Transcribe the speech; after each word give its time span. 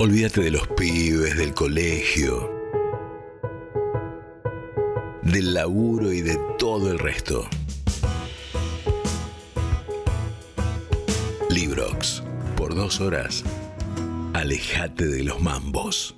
Olvídate 0.00 0.40
de 0.40 0.50
los 0.50 0.66
pibes, 0.66 1.36
del 1.36 1.52
colegio, 1.52 2.50
del 5.20 5.52
laburo 5.52 6.10
y 6.10 6.22
de 6.22 6.40
todo 6.56 6.90
el 6.90 6.98
resto. 6.98 7.46
Librox, 11.50 12.22
por 12.56 12.74
dos 12.74 12.98
horas, 13.02 13.44
alejate 14.32 15.06
de 15.06 15.22
los 15.22 15.38
mambos. 15.42 16.16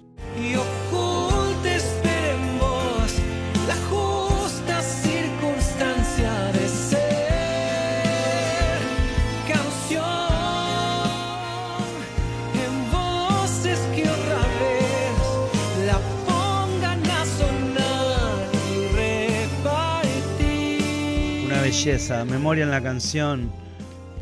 Belleza, 21.85 22.25
memoria 22.25 22.63
en 22.63 22.71
la 22.71 22.81
canción. 22.81 23.51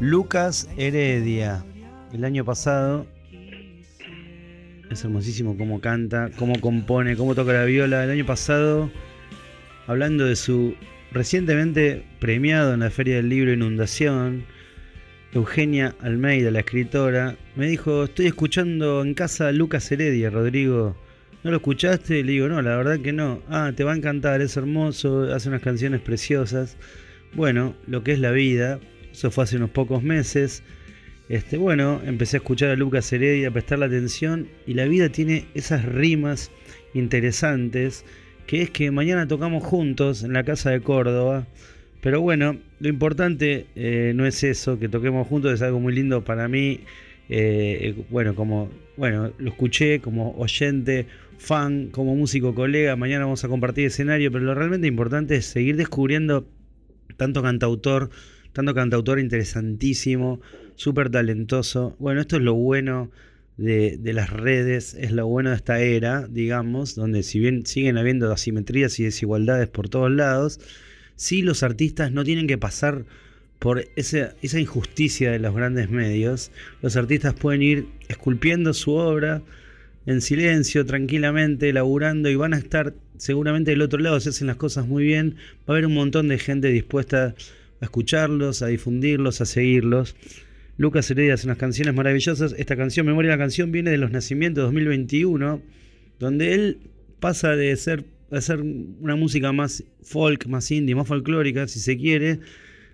Lucas 0.01 0.66
Heredia. 0.78 1.62
El 2.10 2.24
año 2.24 2.42
pasado. 2.42 3.06
Es 4.91 5.05
hermosísimo 5.05 5.59
cómo 5.59 5.78
canta, 5.82 6.30
cómo 6.38 6.59
compone, 6.59 7.16
cómo 7.16 7.34
toca 7.34 7.52
la 7.52 7.65
viola. 7.65 8.04
El 8.04 8.12
año 8.12 8.24
pasado, 8.24 8.91
hablando 9.87 10.24
de 10.24 10.37
su 10.37 10.74
recientemente 11.12 12.02
premiado 12.18 12.73
en 12.73 12.80
la 12.80 12.88
Feria 12.88 13.16
del 13.16 13.28
Libro 13.28 13.52
Inundación, 13.52 14.46
Eugenia 15.34 15.95
Almeida, 16.01 16.51
la 16.51 16.60
escritora, 16.60 17.37
me 17.56 17.68
dijo, 17.68 18.04
estoy 18.04 18.27
escuchando 18.27 19.02
en 19.02 19.12
casa 19.12 19.48
a 19.48 19.52
Lucas 19.52 19.92
Heredia, 19.92 20.30
Rodrigo. 20.30 20.96
¿No 21.45 21.51
lo 21.51 21.59
escuchaste? 21.59 22.24
Le 22.24 22.32
digo, 22.32 22.48
no, 22.48 22.63
la 22.63 22.76
verdad 22.76 23.01
que 23.01 23.13
no. 23.13 23.42
Ah, 23.51 23.73
te 23.76 23.85
va 23.85 23.92
a 23.92 23.96
encantar, 23.96 24.40
es 24.40 24.57
hermoso, 24.57 25.24
hace 25.35 25.51
unas 25.51 25.60
canciones 25.60 26.01
preciosas. 26.01 26.79
Bueno, 27.34 27.74
lo 27.86 28.02
que 28.02 28.12
es 28.12 28.18
la 28.18 28.32
vida, 28.32 28.80
eso 29.12 29.30
fue 29.30 29.45
hace 29.45 29.56
unos 29.56 29.70
pocos 29.70 30.02
meses. 30.02 30.62
Este, 31.28 31.56
bueno, 31.59 32.00
empecé 32.04 32.36
a 32.36 32.38
escuchar 32.38 32.70
a 32.70 32.76
Lucas 32.76 33.12
Heredia, 33.12 33.48
a 33.48 33.52
prestarle 33.52 33.86
atención 33.86 34.48
y 34.66 34.74
la 34.74 34.84
vida 34.86 35.10
tiene 35.10 35.46
esas 35.54 35.84
rimas 35.84 36.51
interesantes, 36.92 38.04
que 38.46 38.62
es 38.62 38.70
que 38.70 38.90
mañana 38.90 39.28
tocamos 39.28 39.62
juntos 39.62 40.24
en 40.24 40.32
la 40.32 40.42
casa 40.42 40.70
de 40.70 40.80
Córdoba. 40.80 41.46
Pero 42.01 42.20
bueno, 42.20 42.58
lo 42.80 42.88
importante 42.88 43.66
eh, 43.76 44.12
no 44.16 44.26
es 44.26 44.42
eso, 44.42 44.78
que 44.78 44.88
toquemos 44.88 45.28
juntos 45.28 45.52
es 45.52 45.62
algo 45.62 45.78
muy 45.78 45.95
lindo 45.95 46.24
para 46.24 46.48
mí. 46.48 46.80
Eh, 47.28 47.95
bueno, 48.10 48.34
como 48.34 48.70
bueno, 48.96 49.32
lo 49.38 49.51
escuché 49.51 50.01
como 50.01 50.32
oyente, 50.36 51.06
fan, 51.38 51.90
como 51.90 52.16
músico 52.16 52.54
colega. 52.54 52.96
Mañana 52.96 53.24
vamos 53.24 53.45
a 53.45 53.48
compartir 53.48 53.86
escenario, 53.86 54.32
pero 54.32 54.45
lo 54.45 54.54
realmente 54.54 54.88
importante 54.88 55.36
es 55.36 55.46
seguir 55.46 55.76
descubriendo 55.76 56.46
tanto 57.21 57.43
cantautor, 57.43 58.09
tanto 58.54 58.74
cantautor 58.74 59.21
interesantísimo, 59.21 60.40
súper 60.74 61.10
talentoso. 61.10 61.95
Bueno, 61.99 62.23
esto 62.23 62.37
es 62.37 62.43
lo 62.43 62.54
bueno 62.54 63.10
de, 63.59 64.00
las 64.15 64.31
redes, 64.31 64.94
es 64.94 65.12
lo 65.12 65.26
bueno 65.26 65.50
de 65.50 65.56
esta 65.56 65.81
era, 65.81 66.26
digamos, 66.28 66.94
donde 66.94 67.22
si 67.22 67.38
bien 67.38 67.66
siguen 67.66 67.98
habiendo 67.98 68.32
asimetrías 68.32 68.98
y 68.98 69.04
desigualdades 69.04 69.69
por 69.69 69.91
todos 69.91 70.10
lados, 70.10 70.60
sí 71.15 71.43
los 71.43 71.62
artistas 71.62 72.10
no 72.10 72.25
tienen 72.25 72.47
que 72.47 72.56
pasar 72.56 73.04
por 73.59 73.84
esa, 73.97 74.34
esa 74.41 74.59
injusticia 74.59 75.31
de 75.31 75.41
los 75.41 75.54
grandes 75.54 75.91
medios. 75.91 76.53
Los 76.81 76.97
artistas 76.97 77.34
pueden 77.34 77.60
ir 77.60 77.87
esculpiendo 78.09 78.72
su 78.72 78.93
obra 78.93 79.43
en 80.06 80.22
silencio, 80.22 80.87
tranquilamente, 80.87 81.71
laburando 81.75 82.31
y 82.31 82.37
van 82.37 82.54
a 82.54 82.59
estar 82.59 82.94
seguramente 83.21 83.71
del 83.71 83.82
otro 83.82 84.00
lado, 84.00 84.19
si 84.19 84.31
hacen 84.31 84.47
las 84.47 84.56
cosas 84.56 84.87
muy 84.87 85.04
bien, 85.04 85.37
va 85.60 85.66
a 85.69 85.72
haber 85.72 85.87
un 85.87 85.94
montón 85.94 86.28
de 86.28 86.38
gente 86.38 86.69
dispuesta 86.69 87.34
a 87.81 87.84
escucharlos, 87.84 88.62
a 88.62 88.69
difundirlos, 88.69 89.41
a 89.41 89.44
seguirlos. 89.44 90.16
Lucas 90.78 91.10
Heredia 91.10 91.34
hace 91.34 91.47
unas 91.47 91.58
canciones 91.58 91.94
maravillosas. 91.94 92.54
Esta 92.56 92.76
canción, 92.76 93.04
Memoria 93.04 93.31
de 93.31 93.36
la 93.36 93.42
canción, 93.42 93.72
viene 93.72 93.91
de 93.91 93.98
los 93.98 94.10
nacimientos 94.10 94.64
2021, 94.64 95.60
donde 96.19 96.54
él 96.54 96.78
pasa 97.20 97.54
de 97.54 97.76
ser 97.76 98.04
hacer 98.31 98.60
una 98.60 99.16
música 99.16 99.52
más 99.52 99.84
folk, 100.02 100.47
más 100.47 100.70
indie, 100.70 100.94
más 100.94 101.08
folclórica, 101.08 101.66
si 101.69 101.81
se 101.81 101.97
quiere, 101.98 102.41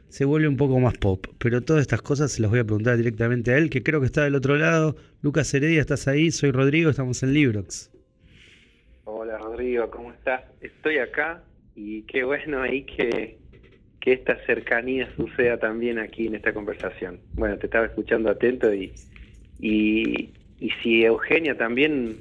se 0.08 0.24
vuelve 0.24 0.48
un 0.48 0.56
poco 0.56 0.80
más 0.80 0.96
pop. 0.98 1.26
Pero 1.38 1.62
todas 1.62 1.82
estas 1.82 2.02
cosas 2.02 2.32
se 2.32 2.42
las 2.42 2.50
voy 2.50 2.60
a 2.60 2.64
preguntar 2.64 2.96
directamente 2.96 3.52
a 3.52 3.58
él, 3.58 3.70
que 3.70 3.82
creo 3.82 4.00
que 4.00 4.06
está 4.06 4.24
del 4.24 4.34
otro 4.34 4.56
lado. 4.56 4.96
Lucas 5.22 5.52
Heredia, 5.52 5.80
¿estás 5.80 6.08
ahí? 6.08 6.30
Soy 6.30 6.50
Rodrigo, 6.50 6.90
estamos 6.90 7.22
en 7.22 7.34
Librox. 7.34 7.90
Hola 9.36 9.48
Rodrigo, 9.48 9.90
¿cómo 9.90 10.12
estás? 10.12 10.44
Estoy 10.62 10.96
acá 10.96 11.42
y 11.74 12.02
qué 12.02 12.24
bueno 12.24 12.62
ahí 12.62 12.84
que, 12.84 13.36
que 14.00 14.14
esta 14.14 14.38
cercanía 14.46 15.10
suceda 15.14 15.58
también 15.58 15.98
aquí 15.98 16.26
en 16.26 16.36
esta 16.36 16.54
conversación. 16.54 17.20
Bueno, 17.34 17.58
te 17.58 17.66
estaba 17.66 17.84
escuchando 17.84 18.30
atento 18.30 18.72
y, 18.72 18.94
y, 19.60 20.30
y 20.58 20.70
si 20.82 21.04
Eugenia 21.04 21.54
también 21.54 22.16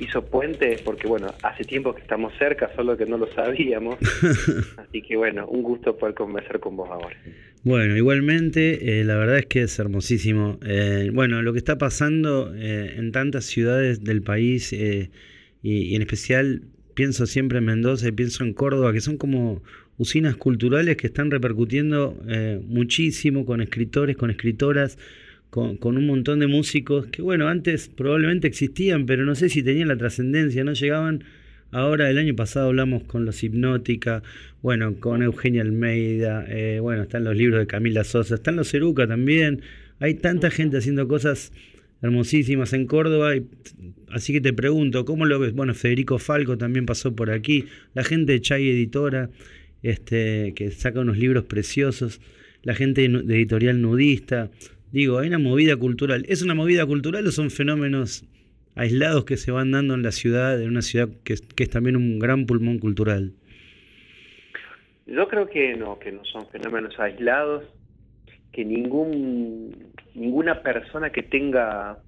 hizo 0.00 0.22
puente, 0.26 0.78
porque 0.84 1.08
bueno, 1.08 1.32
hace 1.42 1.64
tiempo 1.64 1.94
que 1.94 2.02
estamos 2.02 2.34
cerca, 2.38 2.70
solo 2.76 2.94
que 2.94 3.06
no 3.06 3.16
lo 3.16 3.32
sabíamos. 3.32 3.96
Así 4.76 5.00
que 5.00 5.16
bueno, 5.16 5.46
un 5.46 5.62
gusto 5.62 5.96
poder 5.96 6.14
conversar 6.14 6.60
con 6.60 6.76
vos 6.76 6.90
ahora. 6.90 7.16
Bueno, 7.64 7.96
igualmente, 7.96 9.00
eh, 9.00 9.04
la 9.04 9.16
verdad 9.16 9.38
es 9.38 9.46
que 9.46 9.62
es 9.62 9.78
hermosísimo. 9.78 10.58
Eh, 10.66 11.10
bueno, 11.10 11.40
lo 11.40 11.52
que 11.54 11.58
está 11.58 11.78
pasando 11.78 12.54
eh, 12.54 12.96
en 12.98 13.12
tantas 13.12 13.46
ciudades 13.46 14.04
del 14.04 14.20
país, 14.22 14.74
y, 15.62 15.82
y, 15.82 15.94
en 15.94 16.02
especial 16.02 16.62
pienso 16.94 17.26
siempre 17.26 17.58
en 17.58 17.64
Mendoza 17.64 18.08
y 18.08 18.12
pienso 18.12 18.44
en 18.44 18.52
Córdoba, 18.52 18.92
que 18.92 19.00
son 19.00 19.16
como 19.16 19.62
usinas 19.96 20.36
culturales 20.36 20.96
que 20.96 21.06
están 21.06 21.30
repercutiendo 21.30 22.16
muchísimo 22.66 23.44
con 23.44 23.60
escritores, 23.60 24.16
con 24.16 24.30
escritoras 24.30 24.96
con, 25.50 25.78
un 25.82 26.06
montón 26.06 26.38
de 26.38 26.46
músicos 26.46 27.06
que, 27.08 27.22
bueno, 27.22 27.48
antes 27.48 27.88
probablemente 27.88 28.46
existían, 28.46 29.04
pero 29.06 29.24
no 29.24 29.34
sé 29.34 29.48
si 29.48 29.62
tenían 29.62 29.88
la 29.88 29.96
trascendencia, 29.96 30.64
no 30.64 30.72
llegaban. 30.72 31.24
Ahora, 31.72 32.08
el 32.10 32.18
año 32.18 32.34
pasado 32.34 32.68
hablamos 32.68 33.04
con 33.04 33.24
los 33.24 33.42
Hipnótica, 33.42 34.22
bueno, 34.62 34.94
con 34.98 35.22
Eugenia 35.22 35.62
Almeida, 35.62 36.44
eh, 36.48 36.78
bueno, 36.80 37.02
están 37.02 37.24
los 37.24 37.36
libros 37.36 37.60
de 37.60 37.66
Camila 37.66 38.04
Sosa, 38.04 38.36
están 38.36 38.56
los 38.56 38.70
Ceruca 38.70 39.06
también. 39.06 39.62
Hay 39.98 40.14
tanta 40.14 40.50
gente 40.50 40.78
haciendo 40.78 41.06
cosas 41.06 41.52
hermosísimas 42.02 42.72
en 42.72 42.86
Córdoba, 42.86 43.36
y, 43.36 43.46
así 44.10 44.32
que 44.32 44.40
te 44.40 44.52
pregunto, 44.52 45.04
¿cómo 45.04 45.26
lo 45.26 45.38
ves? 45.38 45.52
Bueno, 45.52 45.74
Federico 45.74 46.18
Falco 46.18 46.58
también 46.58 46.86
pasó 46.86 47.14
por 47.14 47.30
aquí, 47.30 47.66
la 47.94 48.04
gente 48.04 48.32
de 48.32 48.40
Chay 48.40 48.68
Editora, 48.68 49.30
este, 49.82 50.52
que 50.54 50.70
saca 50.70 51.00
unos 51.00 51.18
libros 51.18 51.44
preciosos, 51.44 52.20
la 52.62 52.74
gente 52.74 53.08
de 53.08 53.34
Editorial 53.34 53.80
Nudista, 53.80 54.50
Digo, 54.92 55.18
hay 55.18 55.28
una 55.28 55.38
movida 55.38 55.76
cultural. 55.76 56.24
¿Es 56.28 56.42
una 56.42 56.54
movida 56.54 56.84
cultural 56.84 57.26
o 57.26 57.30
son 57.30 57.50
fenómenos 57.50 58.24
aislados 58.74 59.24
que 59.24 59.36
se 59.36 59.52
van 59.52 59.70
dando 59.70 59.94
en 59.94 60.02
la 60.02 60.10
ciudad, 60.10 60.60
en 60.60 60.68
una 60.68 60.82
ciudad 60.82 61.08
que, 61.24 61.34
que, 61.54 61.62
es 61.62 61.70
también 61.70 61.96
un 61.96 62.18
gran 62.18 62.46
pulmón 62.46 62.78
cultural? 62.78 63.32
Yo 65.06 65.28
creo 65.28 65.48
que 65.48 65.76
no, 65.76 65.98
que 65.98 66.10
no 66.10 66.24
son 66.24 66.46
fenómenos 66.48 66.98
aislados, 66.98 67.64
que 68.52 68.64
ningún 68.64 69.92
ninguna 70.14 70.62
persona 70.62 71.10
que 71.10 71.22
tenga 71.22 71.98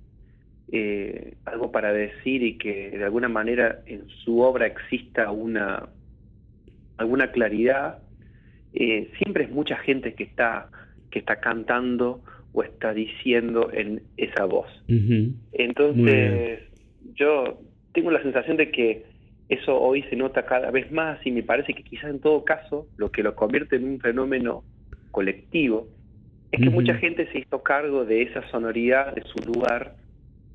eh, 0.70 1.34
algo 1.44 1.70
para 1.70 1.92
decir 1.92 2.42
y 2.42 2.58
que 2.58 2.90
de 2.90 3.04
alguna 3.04 3.28
manera 3.28 3.80
en 3.86 4.08
su 4.08 4.40
obra 4.40 4.66
exista 4.66 5.30
una 5.30 5.88
alguna 6.96 7.32
claridad, 7.32 7.98
eh, 8.72 9.10
siempre 9.18 9.44
es 9.44 9.50
mucha 9.50 9.76
gente 9.76 10.14
que 10.14 10.24
está 10.24 10.70
que 11.10 11.18
está 11.18 11.40
cantando 11.40 12.22
o 12.52 12.62
está 12.62 12.94
diciendo 12.94 13.70
en 13.72 14.02
esa 14.16 14.44
voz. 14.44 14.68
Uh 14.88 14.92
-huh. 14.92 15.34
Entonces, 15.52 16.60
yo 17.14 17.60
tengo 17.92 18.10
la 18.10 18.22
sensación 18.22 18.56
de 18.56 18.70
que 18.70 19.04
eso 19.48 19.78
hoy 19.78 20.02
se 20.04 20.16
nota 20.16 20.46
cada 20.46 20.70
vez 20.70 20.90
más 20.90 21.24
y 21.26 21.30
me 21.30 21.42
parece 21.42 21.74
que 21.74 21.82
quizás 21.82 22.10
en 22.10 22.20
todo 22.20 22.44
caso 22.44 22.86
lo 22.96 23.10
que 23.10 23.22
lo 23.22 23.34
convierte 23.34 23.76
en 23.76 23.84
un 23.84 24.00
fenómeno 24.00 24.64
colectivo 25.10 25.88
es 26.52 26.60
que 26.60 26.68
uh 26.68 26.70
-huh. 26.70 26.74
mucha 26.74 26.94
gente 26.94 27.26
se 27.32 27.40
hizo 27.40 27.62
cargo 27.62 28.04
de 28.04 28.22
esa 28.22 28.48
sonoridad, 28.50 29.14
de 29.14 29.22
su 29.22 29.38
lugar, 29.52 29.94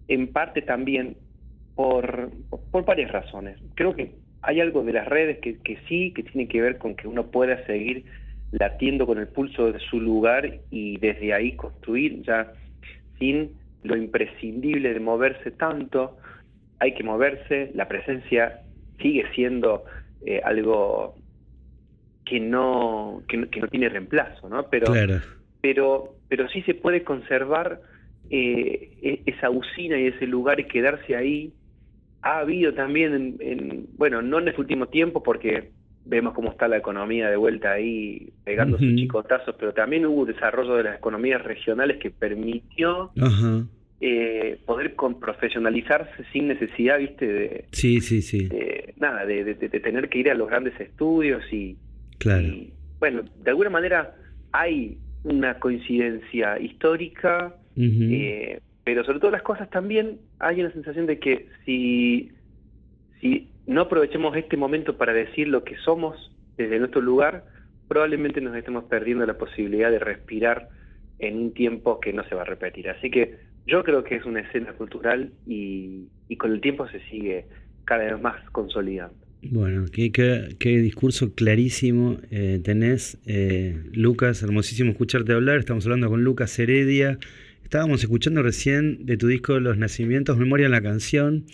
en 0.08 0.28
parte 0.28 0.62
también 0.62 1.18
por, 1.76 2.32
por 2.72 2.86
varias 2.86 3.12
razones. 3.12 3.58
Creo 3.76 3.96
que 3.96 4.12
hay 4.42 4.62
algo 4.62 4.84
de 4.84 4.94
las 4.94 5.08
redes 5.08 5.40
que, 5.40 5.58
que 5.58 5.78
sí, 5.88 6.14
que 6.16 6.24
tiene 6.24 6.48
que 6.48 6.62
ver 6.62 6.78
con 6.78 6.96
que 6.96 7.08
uno 7.08 7.28
pueda 7.28 7.66
seguir 7.66 8.06
latiendo 8.52 9.06
con 9.06 9.18
el 9.18 9.28
pulso 9.28 9.72
de 9.72 9.80
su 9.80 10.00
lugar 10.00 10.60
y 10.70 10.98
desde 11.00 11.34
ahí 11.34 11.56
construir 11.56 12.22
ya 12.22 12.54
sin 13.20 13.52
lo 13.84 13.98
imprescindible 13.98 14.94
de 14.94 15.00
moverse 15.00 15.52
tanto, 15.52 16.18
hay 16.80 16.94
que 16.94 17.04
moverse, 17.04 17.72
la 17.74 17.88
presencia 17.88 18.62
sigue 19.02 19.26
siendo 19.34 19.86
eh, 20.26 20.42
algo 20.44 21.16
que 22.26 22.40
no, 22.40 23.24
que 23.28 23.38
no, 23.38 23.50
que 23.50 23.62
no 23.62 23.68
tiene 23.68 23.90
reemplazo, 23.90 24.50
¿no? 24.50 24.68
Pero, 24.70 24.88
claro. 24.88 25.22
Pero, 25.62 26.15
pero 26.30 26.48
sí 26.50 26.62
se 26.63 26.74
puede 26.74 27.04
conservar 27.04 27.81
eh, 28.30 28.92
e- 29.01 29.21
esa 29.25 29.50
usina 29.50 30.00
y 30.00 30.07
ese 30.07 30.27
lugar 30.27 30.59
y 30.59 30.65
quedarse 30.68 31.15
ahí. 31.15 31.54
Ha 32.21 32.39
habido 32.39 32.74
también, 32.74 33.13
en, 33.13 33.36
en- 33.39 33.86
bueno, 33.98 34.21
no 34.21 34.39
en 34.39 34.48
este 34.50 34.62
último 34.62 34.88
tiempo 34.88 35.24
porque 35.24 35.71
vemos 36.06 36.33
cómo 36.33 36.51
está 36.51 36.68
la 36.68 36.77
economía 36.77 37.30
de 37.30 37.36
vuelta 37.36 37.71
ahí 37.74 38.31
pegando 38.45 38.77
sus 38.77 38.95
chicotazos, 38.95 39.56
pero 39.59 39.74
también 39.74 40.06
hubo 40.06 40.25
desarrollo 40.25 40.75
de 40.75 40.83
las 40.83 40.98
economías 40.98 41.44
regionales 41.44 41.98
que 41.98 42.12
permitió 42.12 43.12
eh, 44.00 44.60
poder 44.65 44.95
con- 44.95 45.19
profesionalizarse 45.19 46.24
sin 46.31 46.48
necesidad, 46.48 47.00
viste, 47.00 47.27
de, 47.27 47.65
Sí, 47.71 48.00
sí, 48.01 48.21
sí. 48.21 48.48
de- 48.48 48.94
nada, 48.98 49.25
de, 49.25 49.44
de- 49.44 49.56
de 49.56 49.80
tener 49.80 50.07
que 50.10 50.19
ir 50.19 50.30
a 50.30 50.36
los 50.36 50.48
grandes 50.48 50.80
estudios 50.80 51.42
y, 51.51 51.77
Claro. 52.19 52.44
y, 52.44 52.74
bueno, 53.00 53.24
de 53.44 53.50
alguna 53.50 53.69
manera 53.69 54.15
hay 54.51 54.98
una 55.24 55.60
coincidencia 55.60 56.60
histórica, 56.60 57.56
eh, 57.75 58.60
pero 58.84 59.04
sobre 59.04 59.19
todo 59.19 59.31
las 59.31 59.44
cosas 59.44 59.69
también 59.69 60.19
hay 60.40 60.62
una 60.62 60.72
sensación 60.72 61.06
de 61.06 61.19
que 61.19 61.48
si, 61.66 62.31
si 63.19 63.50
no 63.66 63.81
aprovechemos 63.81 64.36
este 64.36 64.58
momento 64.58 64.98
para 64.98 65.14
decir 65.14 65.48
lo 65.48 65.64
que 65.64 65.78
somos 65.78 66.31
desde 66.58 66.80
nuestro 66.80 67.02
lugar, 67.02 67.46
probablemente 67.88 68.42
nos 68.42 68.56
estemos 68.56 68.86
perdiendo 68.86 69.25
la 69.25 69.38
posibilidad 69.38 69.92
de 69.92 70.00
respirar 70.00 70.69
en 71.20 71.38
un 71.38 71.54
tiempo 71.54 72.00
que 72.00 72.13
no 72.13 72.24
se 72.25 72.36
va 72.36 72.42
a 72.42 72.46
repetir. 72.46 72.90
Así 72.90 73.12
que 73.12 73.38
yo 73.66 73.84
creo 73.84 74.04
que 74.04 74.16
es 74.16 74.25
una 74.25 74.40
escena 74.40 74.74
cultural 74.74 75.34
y, 75.46 76.08
y 76.30 76.38
con 76.38 76.52
el 76.52 76.62
tiempo 76.62 76.88
se 76.88 77.00
sigue 77.10 77.46
cada 77.86 78.06
vez 78.06 78.22
más 78.22 78.50
consolidando. 78.52 79.26
Bueno, 79.42 79.86
qué, 79.92 80.12
qué- 80.12 80.78
discurso 80.81 81.34
clarísimo 81.34 82.19
eh, 82.31 82.60
tenés, 82.63 83.18
eh, 83.25 83.78
Lucas, 83.94 84.42
hermosísimo 84.44 84.92
escucharte 84.92 85.34
hablar. 85.34 85.60
Estamos 85.60 85.86
hablando 85.86 86.10
con 86.10 86.24
Lucas 86.24 86.57
Heredia. 86.60 87.19
Estábamos 87.63 88.01
escuchando 88.01 88.42
recién 88.42 89.06
de 89.06 89.18
tu 89.18 89.28
disco 89.28 89.60
Los 89.60 89.78
Nacimientos, 89.78 90.38
Memoria 90.38 90.66
en 90.66 90.72
la 90.72 90.81
Canción, 90.81 91.45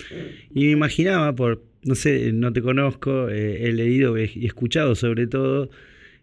y 0.54 0.66
me 0.66 0.72
imaginaba, 0.72 1.36
por, 1.36 1.64
no 1.84 1.96
sé, 1.96 2.32
no 2.32 2.54
te 2.54 2.62
conozco, 2.62 3.30
eh, 3.30 3.68
he 3.68 3.74
leído 3.74 4.18
y 4.18 4.46
escuchado 4.46 4.94
sobre 4.96 5.26
todo, 5.28 5.70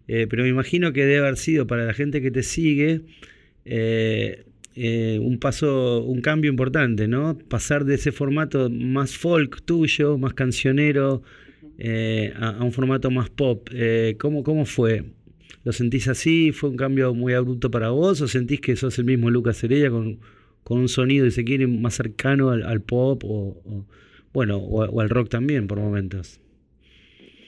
eh, 0.06 0.26
pero 0.30 0.44
me 0.44 0.48
imagino 0.48 0.92
que 0.92 1.04
debe 1.04 1.18
haber 1.18 1.36
sido 1.36 1.66
para 1.66 1.84
la 1.84 1.92
gente 1.92 2.22
que 2.22 2.30
te 2.30 2.42
sigue 2.44 3.02
un 4.76 5.38
paso, 5.40 6.02
un 6.04 6.20
cambio 6.20 6.50
importante, 6.50 7.06
¿no? 7.08 7.36
Pasar 7.36 7.84
de 7.84 7.96
ese 7.96 8.12
formato 8.12 8.70
más 8.70 9.16
folk 9.16 9.62
tuyo, 9.64 10.16
más 10.18 10.34
cancionero, 10.34 11.22
eh, 11.80 12.32
a, 12.36 12.62
un 12.64 12.72
formato 12.72 13.10
más 13.10 13.30
pop. 13.30 13.68
Eh, 13.72 14.16
¿cómo, 14.20 14.42
¿Cómo 14.44 14.66
fue? 14.66 15.04
¿Lo 15.64 15.72
sentís 15.72 16.08
así? 16.08 16.52
¿Fue 16.52 16.70
un 16.70 16.76
cambio 16.76 17.14
muy 17.14 17.34
abrupto 17.34 17.70
para 17.70 17.90
vos? 17.90 18.20
¿O 18.22 18.28
sentís 18.28 18.60
que 18.60 18.76
sos 18.76 18.98
el 18.98 19.06
mismo 19.06 19.30
Lucas 19.30 19.62
Heredia 19.64 19.90
con, 19.90 20.20
con 20.64 20.78
un 20.80 20.88
sonido, 20.88 21.26
y 21.26 21.30
se 21.32 21.44
quiere, 21.44 21.66
más 21.66 21.94
cercano 21.94 22.50
al, 22.50 22.82
pop 22.82 23.24
o, 23.24 23.62
o- 23.64 23.86
bueno, 24.32 24.58
o, 24.58 24.84
o 24.86 25.00
al 25.00 25.10
rock 25.10 25.28
también 25.30 25.66
por 25.66 25.78
momentos? 25.80 26.40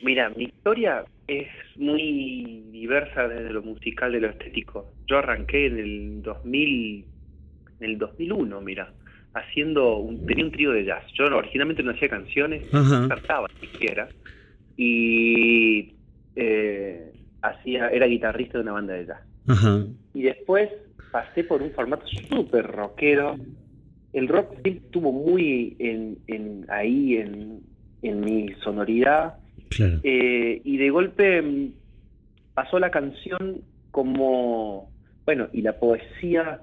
Mira, 0.02 0.30
mi 0.30 0.44
historia 0.44 1.04
es 1.26 1.48
muy 1.76 2.64
diversa 2.72 3.28
desde 3.28 3.50
lo 3.52 3.62
musical 3.62 4.12
de 4.12 4.20
lo 4.20 4.28
estético. 4.30 4.94
Yo 5.08 5.18
arranqué 5.18 5.66
en 5.66 5.78
el 5.78 6.22
2000, 6.22 7.06
en 7.80 7.90
el 7.90 7.98
2001, 7.98 8.60
mira, 8.60 8.92
haciendo 9.34 9.96
un, 9.98 10.24
tenía 10.26 10.44
un 10.44 10.52
trío 10.52 10.72
de 10.72 10.84
jazz. 10.84 11.04
Yo 11.14 11.28
no- 11.30 11.38
originalmente 11.38 11.82
no 11.82 11.92
hacía 11.92 12.08
canciones, 12.08 12.62
Ajá. 12.72 13.08
cantaba 13.08 13.48
siquiera, 13.60 14.08
y 14.76 15.94
eh, 16.36 17.12
hacía, 17.42 17.88
era 17.88 18.06
guitarrista 18.06 18.58
de 18.58 18.62
una 18.62 18.72
banda 18.72 18.94
de 18.94 19.06
jazz. 19.06 19.20
Ajá. 19.48 19.84
Y 20.14 20.22
después 20.22 20.70
pasé 21.10 21.44
por 21.44 21.62
un 21.62 21.70
formato 21.72 22.06
súper 22.28 22.66
rockero. 22.66 23.36
El 24.12 24.28
rock 24.28 24.50
siempre 24.52 24.72
estuvo 24.84 25.12
muy 25.12 25.76
en, 25.78 26.18
en- 26.26 26.66
ahí 26.68 27.16
en, 27.16 27.60
en 28.02 28.20
mi 28.20 28.52
sonoridad. 28.62 29.34
Claro. 29.70 30.00
Eh, 30.02 30.60
y 30.64 30.76
de 30.76 30.90
golpe 30.90 31.40
mm, 31.42 31.72
pasó 32.54 32.78
la 32.78 32.90
canción 32.90 33.62
como, 33.90 34.90
bueno, 35.24 35.48
y 35.52 35.62
la 35.62 35.78
poesía 35.78 36.60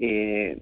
eh, 0.00 0.58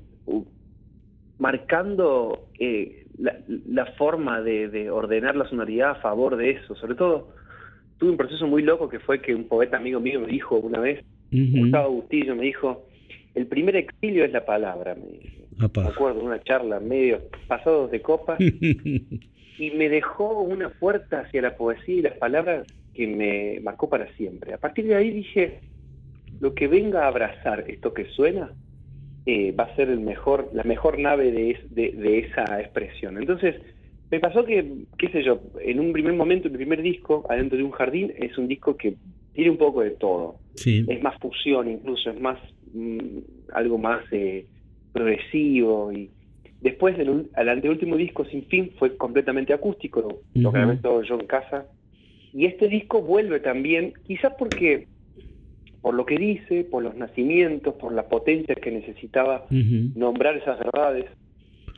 marcando 1.39 2.49
eh, 2.59 3.07
la, 3.19 3.37
la 3.67 3.87
forma 3.93 4.41
de, 4.41 4.69
de 4.69 4.91
ordenar 4.91 5.37
la 5.37 5.49
sonoridad 5.49 5.91
a 5.91 5.95
favor 5.97 6.37
de 6.37 6.51
eso. 6.51 6.75
Sobre 6.77 6.95
todo, 6.95 7.29
tuve 7.99 8.11
un 8.11 8.17
proceso 8.17 8.47
muy 8.47 8.63
loco 8.63 8.89
que 8.89 8.99
fue 8.99 9.21
que 9.21 9.35
un 9.35 9.45
poeta 9.45 9.77
amigo 9.77 10.01
mío 10.01 10.21
me 10.21 10.29
dijo 10.29 10.57
una 10.57 10.81
vez. 10.81 11.05
Gustavo 11.31 11.91
Bustillo, 11.91 12.37
me 12.37 12.45
dijo, 12.45 12.87
el 13.35 13.47
primer 13.47 13.77
exilio 13.77 14.25
es 14.25 14.33
la 14.33 14.47
palabra, 14.47 14.95
me. 14.95 15.47
Me 15.59 15.65
acuerdo 15.89 16.21
de 16.21 16.27
una 16.27 16.43
charla 16.43 16.81
medio 16.81 17.23
pasados 17.49 17.91
de 17.91 18.03
copa 18.03 18.37
y 18.39 19.71
me 19.71 19.89
dejó 19.89 20.43
una 20.43 20.69
puerta 20.69 21.21
hacia 21.21 21.41
la 21.41 21.57
poesía 21.57 21.95
y 21.95 22.03
las 22.03 22.19
palabras 22.19 22.67
que 22.95 23.07
me 23.07 23.61
marcó 23.61 23.89
para 23.89 24.13
siempre. 24.17 24.53
A 24.53 24.59
partir 24.59 24.87
de 24.87 24.97
ahí 24.97 25.11
dije, 25.11 25.61
lo 26.41 26.55
que 26.55 26.69
venga 26.69 27.05
a 27.05 27.09
abrazar 27.09 27.65
esto 27.69 27.95
que 27.95 28.05
suena 28.07 28.51
eh, 29.27 29.53
va 29.53 29.65
a 29.65 29.77
ser 29.77 29.91
el 29.91 30.01
mejor, 30.01 30.49
la 30.53 30.63
mejor 30.65 30.99
nave 30.99 31.31
de, 31.33 31.51
es- 31.51 31.75
de, 31.75 31.91
de 31.93 32.19
esa 32.21 32.61
expresión. 32.61 33.19
Entonces, 33.19 33.57
me 34.11 34.21
pasó 34.21 34.45
que, 34.45 34.85
qué 34.97 35.09
sé 35.09 35.25
yo, 35.25 35.41
en 35.61 35.81
un 35.81 35.93
primer 35.93 36.15
momento, 36.15 36.49
mi 36.49 36.57
primer 36.57 36.81
disco, 36.81 37.27
Adentro 37.29 37.59
de 37.59 37.65
un 37.65 37.73
Jardín, 37.73 38.13
es 38.17 38.39
un 38.39 38.47
disco 38.47 38.77
que 38.77 38.95
tiene 39.33 39.51
un 39.51 39.57
poco 39.59 39.83
de 39.83 39.91
todo 39.91 40.39
sí. 40.55 40.85
es 40.89 41.03
más 41.03 41.19
fusión 41.21 41.69
incluso, 41.69 42.11
es 42.11 42.21
más 42.21 42.39
mm, 42.73 43.19
algo 43.53 43.77
más 43.79 44.03
eh, 44.13 44.47
progresivo 44.93 45.93
y 45.93 46.11
después 46.61 46.97
ul- 46.99 47.29
al 47.35 47.49
anteúltimo 47.51 47.97
disco 47.97 48.25
Sin 48.25 48.45
Fin 48.47 48.73
fue 48.79 48.97
completamente 48.97 49.53
acústico, 49.53 50.01
lo, 50.01 50.09
lo 50.41 50.49
Ujú. 50.49 50.53
grabé 50.59 50.77
todo 50.77 51.03
yo 51.03 51.19
en 51.21 51.27
casa 51.27 51.67
y 52.33 52.47
este 52.47 52.69
disco 52.69 53.03
vuelve 53.03 53.41
también, 53.41 53.93
quizás 54.07 54.33
porque 54.39 54.89
por 55.87 55.95
lo 55.95 56.05
que 56.05 56.19
dice, 56.19 56.65
por 56.65 56.83
los 56.83 56.97
nacimientos, 56.97 57.75
por 57.77 57.93
la 57.93 58.09
potencia 58.09 58.57
que 58.57 58.73
necesitaba 58.73 59.47
nombrar 59.95 60.37
esas 60.37 60.59
verdades 60.59 61.07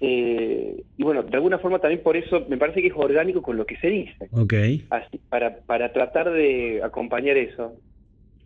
eh, 0.01 0.83
y 0.97 1.03
bueno, 1.03 1.23
de 1.25 1.37
alguna 1.37 1.59
forma 1.59 1.79
también 1.79 2.03
por 2.03 2.17
eso 2.17 2.47
me 2.49 2.57
parece 2.57 2.81
que 2.81 2.87
es 2.89 2.95
orgánico 2.97 3.43
con 3.43 3.59
lo 3.59 3.67
que 3.67 3.77
se 3.77 3.89
dice 3.89 4.29
Ok. 4.31 4.55
así, 4.89 5.19
para, 5.29 5.59
para 5.67 5.93
tratar 5.93 6.31
de 6.33 6.81
acompañar 6.83 7.37
eso, 7.37 7.75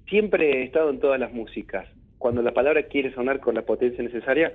siempre 0.08 0.62
he 0.62 0.64
estado 0.64 0.90
en 0.90 0.98
todas 0.98 1.20
las 1.20 1.32
músicas. 1.32 1.86
Cuando 2.18 2.42
la 2.42 2.52
palabra 2.52 2.82
quiere 2.88 3.14
sonar 3.14 3.38
con 3.38 3.54
la 3.54 3.62
potencia 3.62 4.02
necesaria, 4.02 4.52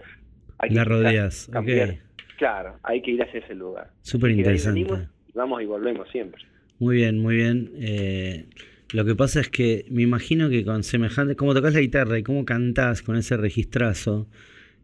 hay 0.57 0.71
La 0.71 0.83
que 0.83 0.89
rodeas. 0.89 1.47
cambiar. 1.53 1.89
Ok. 1.91 1.95
Claro, 2.37 2.75
hay 2.83 3.01
que 3.01 3.11
ir 3.11 3.23
hacia 3.23 3.39
ese 3.39 3.55
lugar. 3.55 3.91
Súper 4.01 4.31
interesante. 4.31 4.85
vamos 5.33 5.61
y 5.61 5.65
volvemos 5.65 6.09
siempre. 6.09 6.41
Muy 6.79 6.97
bien, 6.97 7.19
muy 7.19 7.35
bien. 7.37 7.71
Eh, 7.77 8.45
lo 8.91 9.05
que 9.05 9.15
pasa 9.15 9.41
es 9.41 9.49
que 9.49 9.85
me 9.89 10.03
imagino 10.03 10.49
que 10.49 10.63
con 10.65 10.83
semejante, 10.83 11.35
como 11.35 11.53
tocas 11.53 11.73
la 11.73 11.81
guitarra 11.81 12.17
y 12.19 12.23
cómo 12.23 12.45
cantás 12.45 13.01
con 13.01 13.17
ese 13.17 13.37
registrazo, 13.37 14.27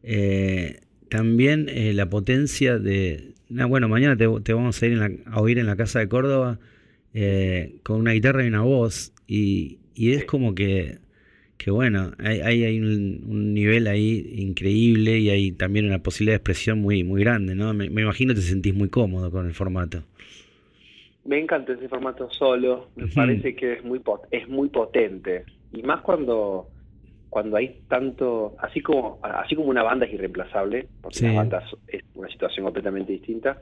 eh, 0.03 0.81
también 1.09 1.69
eh, 1.69 1.93
la 1.93 2.09
potencia 2.09 2.79
de... 2.79 3.33
no, 3.49 3.67
bueno, 3.69 3.87
mañana 3.89 4.17
te, 4.17 4.27
te 4.43 4.53
vamos 4.53 4.81
a 4.81 4.85
ir 4.85 4.93
en 4.93 4.99
la- 4.99 5.11
a 5.27 5.41
oír 5.41 5.59
en 5.59 5.65
la 5.67 5.75
Casa 5.75 5.99
de 5.99 6.07
Córdoba 6.09 6.59
eh, 7.13 7.75
con 7.83 7.99
una 8.01 8.11
guitarra 8.13 8.43
y 8.43 8.47
una 8.47 8.61
voz 8.61 9.13
y, 9.27 9.79
y 9.95 10.13
es 10.13 10.25
como 10.25 10.55
que, 10.55 10.99
que 11.57 11.71
bueno, 11.71 12.13
hay, 12.19 12.41
hay, 12.41 12.63
hay 12.65 12.79
un, 12.79 13.23
un 13.27 13.53
nivel 13.53 13.87
ahí 13.87 14.33
increíble 14.37 15.19
y 15.19 15.29
hay 15.29 15.51
también 15.53 15.85
una 15.85 16.03
posibilidad 16.03 16.33
de 16.33 16.37
expresión 16.37 16.79
muy, 16.79 17.03
muy 17.03 17.21
grande, 17.23 17.55
¿no? 17.55 17.73
Me, 17.73 17.89
me 17.89 18.01
imagino 18.03 18.33
que 18.33 18.41
te 18.41 18.47
sentís 18.47 18.73
muy 18.75 18.89
cómodo 18.89 19.31
con 19.31 19.45
el 19.47 19.53
formato. 19.53 20.03
Me 21.25 21.39
encanta 21.39 21.73
ese 21.73 21.87
formato 21.87 22.29
solo, 22.31 22.89
me 22.95 23.07
parece 23.07 23.55
que 23.55 23.73
es 23.73 23.83
muy 23.83 23.99
pot- 23.99 24.27
es 24.29 24.47
muy 24.49 24.69
potente 24.69 25.45
y 25.71 25.81
más 25.83 26.01
cuando 26.01 26.67
cuando 27.29 27.57
hay 27.57 27.81
tanto, 27.87 28.55
así 28.59 28.81
como 28.81 29.19
así 29.23 29.55
como 29.55 29.69
una 29.69 29.81
banda 29.81 30.05
es 30.05 30.13
irreemplazable, 30.13 30.87
porque 31.01 31.19
Sí. 31.19 31.25
la 31.27 31.33
banda 31.33 31.63
es 31.87 32.03
una 32.13 32.27
situación 32.29 32.65
completamente 32.65 33.11
distinta. 33.13 33.57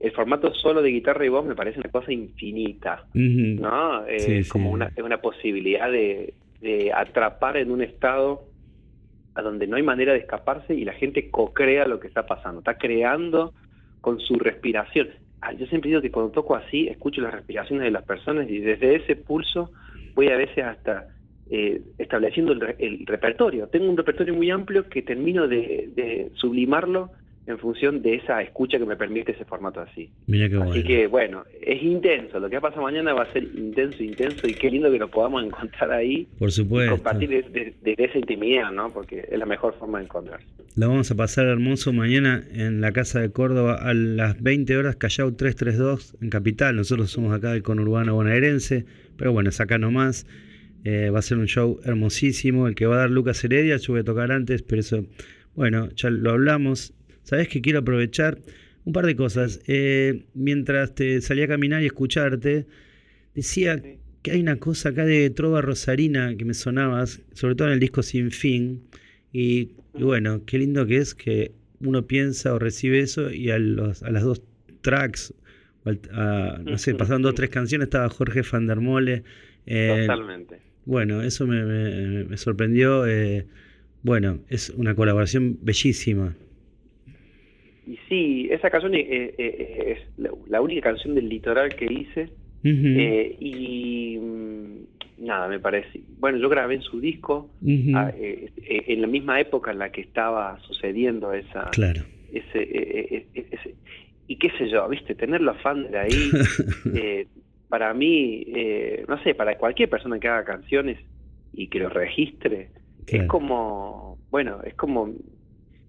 El 0.00 0.10
formato 0.10 0.52
solo 0.54 0.82
de 0.82 0.90
guitarra 0.90 1.24
y 1.24 1.28
voz 1.28 1.44
me 1.46 1.54
parece 1.54 1.78
una 1.78 1.90
cosa 1.90 2.12
infinita. 2.12 3.04
¿no? 3.14 4.04
Eh, 4.06 4.42
sí. 4.42 4.48
como 4.48 4.70
una, 4.72 4.86
es 4.96 5.02
una 5.04 5.20
posibilidad 5.20 5.90
de, 5.92 6.34
de 6.60 6.92
atrapar 6.92 7.56
en 7.56 7.70
un 7.70 7.82
estado 7.82 8.46
a 9.36 9.42
donde 9.42 9.66
no 9.68 9.76
hay 9.76 9.82
manera 9.84 10.12
de 10.12 10.18
escaparse 10.20 10.74
y 10.74 10.84
la 10.84 10.92
gente 10.94 11.30
co-crea 11.30 11.86
lo 11.86 12.00
que 12.00 12.08
está 12.08 12.26
pasando, 12.26 12.58
está 12.60 12.76
creando 12.78 13.52
con 14.00 14.18
su 14.18 14.34
respiración. 14.40 15.08
Ah, 15.46 15.52
yo 15.52 15.66
siempre 15.66 15.90
digo 15.90 16.00
que 16.00 16.10
cuando 16.10 16.32
toco 16.32 16.56
así, 16.56 16.88
escucho 16.88 17.20
las 17.20 17.34
respiraciones 17.34 17.84
de 17.84 17.90
las 17.90 18.04
personas 18.04 18.48
y 18.48 18.60
desde 18.60 18.94
ese 18.94 19.14
pulso 19.14 19.72
voy 20.14 20.28
a 20.28 20.38
veces 20.38 20.64
hasta 20.64 21.06
eh, 21.50 21.82
estableciendo 21.98 22.52
el, 22.52 22.74
el 22.78 23.04
repertorio. 23.04 23.68
Tengo 23.68 23.90
un 23.90 23.96
repertorio 23.98 24.32
muy 24.32 24.50
amplio 24.50 24.88
que 24.88 25.02
termino 25.02 25.46
de, 25.46 25.90
de 25.94 26.32
sublimarlo 26.36 27.10
en 27.46 27.58
función 27.58 28.00
de 28.02 28.14
esa 28.14 28.40
escucha 28.42 28.78
que 28.78 28.86
me 28.86 28.96
permite 28.96 29.32
ese 29.32 29.44
formato 29.44 29.80
así. 29.80 30.10
Mira 30.26 30.48
qué 30.48 30.56
Así 30.56 30.64
bueno. 30.66 30.84
que 30.86 31.06
bueno, 31.06 31.44
es 31.60 31.82
intenso. 31.82 32.40
Lo 32.40 32.48
que 32.48 32.60
pasa 32.60 32.80
mañana 32.80 33.12
va 33.12 33.24
a 33.24 33.32
ser 33.32 33.42
intenso, 33.44 34.02
intenso 34.02 34.46
y 34.48 34.54
qué 34.54 34.70
lindo 34.70 34.90
que 34.90 34.98
nos 34.98 35.10
podamos 35.10 35.44
encontrar 35.44 35.92
ahí 35.92 36.26
Por 36.38 36.48
y 36.48 36.52
supuesto. 36.52 36.94
compartir 36.94 37.28
de, 37.28 37.42
de- 37.82 37.94
de 37.96 38.04
esa 38.04 38.18
intimidad, 38.18 38.72
¿no? 38.72 38.88
Porque 38.90 39.28
es 39.30 39.38
la 39.38 39.44
mejor 39.46 39.74
forma 39.78 39.98
de 39.98 40.04
encontrarse. 40.04 40.46
La 40.76 40.86
vamos 40.88 41.10
a 41.10 41.14
pasar 41.14 41.46
hermoso 41.46 41.92
mañana 41.92 42.42
en 42.52 42.80
la 42.80 42.92
Casa 42.92 43.20
de 43.20 43.30
Córdoba 43.30 43.74
a 43.80 43.92
las 43.94 44.42
20 44.42 44.76
horas, 44.76 44.96
Callao 44.96 45.32
332 45.34 46.16
en 46.22 46.30
Capital. 46.30 46.74
Nosotros 46.76 47.10
somos 47.10 47.32
acá 47.34 47.52
del 47.52 47.62
conurbano 47.62 48.14
bonaerense, 48.14 48.84
pero 49.16 49.32
bueno, 49.32 49.50
es 49.50 49.60
acá 49.60 49.78
nomás. 49.78 50.26
Eh, 50.86 51.10
va 51.10 51.20
a 51.20 51.22
ser 51.22 51.38
un 51.38 51.46
show 51.46 51.78
hermosísimo, 51.84 52.68
el 52.68 52.74
que 52.74 52.86
va 52.86 52.96
a 52.96 52.98
dar 53.00 53.10
Lucas 53.10 53.42
Heredia. 53.44 53.76
Yo 53.76 53.92
voy 53.92 54.00
a 54.00 54.04
tocar 54.04 54.32
antes, 54.32 54.62
pero 54.62 54.80
eso, 54.80 55.04
bueno, 55.54 55.88
ya 55.94 56.10
lo 56.10 56.30
hablamos. 56.30 56.92
Sabes 57.24 57.48
que 57.48 57.60
quiero 57.60 57.80
aprovechar 57.80 58.38
un 58.84 58.92
par 58.92 59.04
de 59.06 59.16
cosas. 59.16 59.60
Eh, 59.66 60.24
mientras 60.34 60.94
te 60.94 61.20
salía 61.20 61.44
a 61.46 61.48
caminar 61.48 61.82
y 61.82 61.86
escucharte, 61.86 62.66
decía 63.34 63.78
Sí. 63.82 63.98
que 64.22 64.30
hay 64.30 64.40
una 64.40 64.56
cosa 64.56 64.90
acá 64.90 65.04
de 65.04 65.28
trova 65.30 65.60
rosarina 65.60 66.36
que 66.36 66.44
me 66.44 66.54
sonabas, 66.54 67.20
sobre 67.32 67.54
todo 67.56 67.68
en 67.68 67.74
el 67.74 67.80
disco 67.80 68.02
Sin 68.02 68.30
Fin. 68.30 68.82
Y, 69.32 69.70
y 69.94 70.02
bueno, 70.02 70.42
qué 70.46 70.58
lindo 70.58 70.86
que 70.86 70.98
es 70.98 71.14
que 71.14 71.52
uno 71.80 72.06
piensa 72.06 72.54
o 72.54 72.58
recibe 72.58 73.00
eso 73.00 73.30
y 73.32 73.50
a, 73.50 73.58
los, 73.58 74.02
a 74.02 74.10
las 74.10 74.22
dos 74.22 74.42
tracks, 74.82 75.34
a- 76.12 76.58
no 76.64 76.78
sé, 76.78 76.94
pasaron 76.94 77.22
dos 77.22 77.32
o 77.32 77.34
tres 77.34 77.50
canciones, 77.50 77.86
estaba 77.86 78.08
Jorge 78.08 78.42
Van 78.50 78.66
der 78.66 78.80
Mole. 78.80 79.22
eh, 79.66 80.04
Totalmente. 80.06 80.58
bueno, 80.84 81.22
eso 81.22 81.46
me, 81.46 81.64
me- 81.64 82.24
me 82.24 82.36
sorprendió. 82.36 83.06
eh, 83.06 83.46
bueno, 84.02 84.40
es 84.48 84.70
una 84.70 84.94
colaboración 84.94 85.58
bellísima. 85.62 86.36
Y 87.86 87.98
sí, 88.08 88.48
esa 88.50 88.70
canción 88.70 88.92
es 88.94 89.98
la, 90.48 90.60
única 90.60 90.90
canción 90.90 91.14
del 91.14 91.28
litoral 91.28 91.74
que 91.74 91.84
hice. 91.86 92.30
Eh, 92.66 93.36
y 93.40 94.18
mm, 94.18 95.24
nada, 95.26 95.48
me 95.48 95.60
parece. 95.60 96.00
Bueno, 96.18 96.38
yo 96.38 96.48
grabé 96.48 96.76
en 96.76 96.82
su 96.82 96.98
disco 96.98 97.50
ah, 97.94 98.10
eh, 98.16 98.50
eh, 98.56 98.84
en 98.88 99.02
la 99.02 99.06
misma 99.06 99.38
época 99.40 99.70
en 99.70 99.78
la 99.78 99.90
que 99.92 100.00
estaba 100.00 100.58
sucediendo 100.60 101.32
esa, 101.34 101.70
Claro. 101.70 102.02
ese, 102.32 102.62
eh, 102.62 103.06
eh, 103.10 103.26
eh, 103.34 103.46
ese- 103.50 103.74
y 104.26 104.36
qué 104.36 104.50
sé 104.56 104.70
yo, 104.70 104.88
viste, 104.88 105.14
tenerlo 105.14 105.50
a 105.50 105.54
fan 105.56 105.90
de 105.90 105.98
ahí, 105.98 106.30
para 107.68 107.92
mí, 107.92 108.44
eh, 108.54 109.04
no 109.08 109.22
sé, 109.22 109.34
para 109.34 109.58
cualquier 109.58 109.90
persona 109.90 110.18
que 110.18 110.28
haga 110.28 110.44
canciones 110.44 110.98
y 111.52 111.68
que 111.68 111.80
lo 111.80 111.88
registre, 111.90 112.70
es 113.06 113.24
como, 113.26 114.18
bueno, 114.30 114.60
es 114.64 114.74
como 114.74 115.12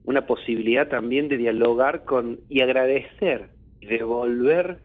una 0.06 0.26
posibilidad 0.26 0.88
también 0.88 1.28
de 1.28 1.38
dialogar 1.38 2.06
con 2.06 2.40
y 2.50 2.62
agradecer 2.62 3.50
y 3.80 3.88
devolver 3.88 4.80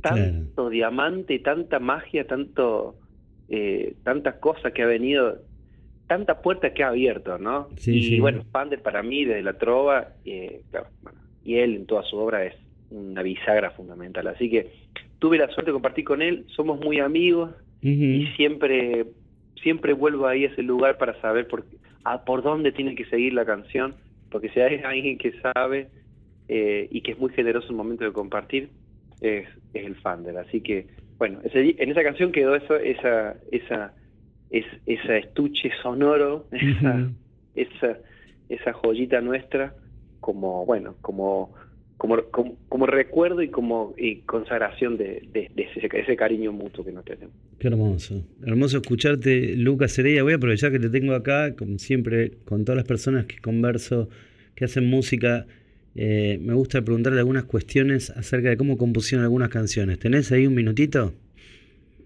tanto 0.00 0.68
diamante, 0.68 1.38
tanta 1.38 1.78
magia, 1.78 2.26
tanto 2.26 2.96
eh, 3.48 3.94
tantas 4.02 4.36
cosas 4.36 4.72
que 4.72 4.82
ha 4.82 4.86
venido, 4.86 5.38
tanta 6.06 6.40
puerta 6.40 6.72
que 6.72 6.82
ha 6.82 6.88
abierto, 6.88 7.38
¿no? 7.38 7.68
Sí, 7.76 7.96
y 7.96 8.02
sí. 8.02 8.20
bueno, 8.20 8.44
Pander 8.50 8.82
para 8.82 9.02
mí 9.02 9.24
desde 9.24 9.42
la 9.42 9.58
trova, 9.58 10.08
eh, 10.24 10.62
claro, 10.70 10.88
bueno, 11.02 11.18
y 11.44 11.56
él 11.56 11.76
en 11.76 11.86
toda 11.86 12.02
su 12.04 12.16
obra 12.16 12.44
es 12.44 12.54
una 12.90 13.22
bisagra 13.22 13.70
fundamental. 13.70 14.26
Así 14.28 14.50
que 14.50 14.70
tuve 15.18 15.38
la 15.38 15.48
suerte 15.48 15.70
de 15.70 15.74
compartir 15.74 16.04
con 16.04 16.22
él, 16.22 16.46
somos 16.48 16.80
muy 16.80 16.98
amigos 16.98 17.50
y 17.80 18.26
siempre 18.36 19.06
siempre 19.62 19.92
vuelvo 19.92 20.26
ahí 20.26 20.44
a 20.44 20.48
ese 20.48 20.62
lugar 20.62 20.98
para 20.98 21.20
saber 21.20 21.46
por, 21.46 21.64
a, 22.04 22.24
por 22.24 22.42
dónde 22.42 22.72
tiene 22.72 22.94
que 22.94 23.04
seguir 23.06 23.32
la 23.32 23.44
canción, 23.44 23.94
porque 24.32 24.48
si 24.48 24.60
hay 24.60 24.80
alguien 24.82 25.18
que 25.18 25.32
sabe 25.40 25.88
eh, 26.48 26.88
y 26.90 27.02
que 27.02 27.12
es 27.12 27.18
muy 27.18 27.30
generoso 27.32 27.66
en 27.66 27.72
el 27.72 27.76
momento 27.76 28.04
de 28.04 28.12
compartir, 28.12 28.70
es, 29.20 29.46
es 29.74 29.86
el 29.86 29.94
Fander. 29.96 30.36
Así 30.38 30.62
que, 30.62 30.86
bueno, 31.18 31.40
ese 31.44 31.76
en 31.78 31.90
esa 31.90 32.02
canción 32.02 32.32
quedó 32.32 32.56
eso, 32.56 32.74
esa, 32.76 33.36
esa, 33.52 33.92
es, 34.50 34.64
esa 34.86 35.18
estuche 35.18 35.70
sonoro, 35.82 36.46
esa, 37.54 37.98
esa 38.48 38.72
joyita 38.72 39.20
nuestra, 39.20 39.74
como, 40.20 40.64
bueno, 40.64 40.96
como, 41.02 41.54
como, 42.02 42.20
como, 42.32 42.56
como 42.68 42.86
recuerdo 42.86 43.42
y 43.42 43.48
como 43.48 43.94
y 43.96 44.16
consagración 44.22 44.96
de, 44.96 45.22
de- 45.32 45.48
de 45.54 45.62
ese, 45.62 45.88
ese 45.96 46.16
cariño 46.16 46.50
mutuo 46.52 46.84
que 46.84 46.90
nos 46.90 47.04
tenemos. 47.04 47.32
Qué 47.60 47.68
hermoso. 47.68 48.26
Hermoso 48.44 48.78
escucharte, 48.78 49.54
Lucas 49.56 49.96
Heredia. 49.96 50.24
Voy 50.24 50.32
a 50.32 50.36
aprovechar 50.36 50.72
que 50.72 50.80
te 50.80 50.90
tengo 50.90 51.14
acá, 51.14 51.54
como 51.54 51.78
siempre, 51.78 52.32
con 52.44 52.64
todas 52.64 52.76
las 52.76 52.86
personas 52.88 53.26
que 53.26 53.38
converso, 53.38 54.08
que 54.56 54.64
hacen 54.64 54.90
música. 54.90 55.46
eh, 55.94 56.38
me 56.42 56.54
gusta 56.54 56.82
preguntarle 56.82 57.20
algunas 57.20 57.44
cuestiones 57.44 58.10
acerca 58.10 58.48
de 58.48 58.56
cómo 58.56 58.76
compusieron 58.76 59.22
algunas 59.22 59.50
canciones. 59.50 60.00
¿Tenés 60.00 60.32
ahí 60.32 60.44
un 60.48 60.54
minutito? 60.56 61.14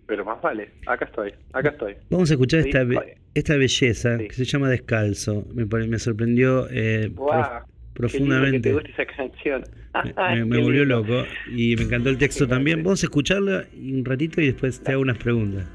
Pero 0.07 0.27
más 0.27 0.43
vale, 0.43 0.69
acá 0.87 1.07
estoy, 1.07 1.33
acá 1.55 1.71
estoy. 1.71 1.95
Vamos 2.11 2.31
a 2.31 2.35
escuchar 2.35 2.63
Sí, 2.65 2.69
esta, 2.69 2.85
be- 2.85 2.97
vale. 2.97 3.17
esta 3.33 3.57
belleza 3.57 4.19
Sí. 4.19 4.29
que 4.29 4.35
se 4.35 4.45
llama 4.45 4.69
Descalzo. 4.69 5.47
Me, 5.55 5.65
me 5.65 5.99
sorprendió 5.99 6.69
eh, 6.71 7.11
profundamente. 7.97 8.73
que 8.73 8.81
te 8.81 8.91
esa 8.91 9.07
canción. 9.07 9.65
Me, 10.05 10.45
me 10.45 10.59
volvió 10.59 10.85
loco 10.85 11.25
y 11.55 11.75
me 11.77 11.83
encantó 11.83 12.11
el 12.11 12.19
texto 12.19 12.47
también. 12.47 12.83
Vamos 12.83 13.03
a 13.03 13.07
escucharla 13.07 13.65
un 13.75 14.05
ratito 14.05 14.41
y 14.41 14.47
después 14.47 14.81
te 14.83 14.93
hago 14.93 15.03
unas 15.03 15.19
preguntas. 15.19 15.67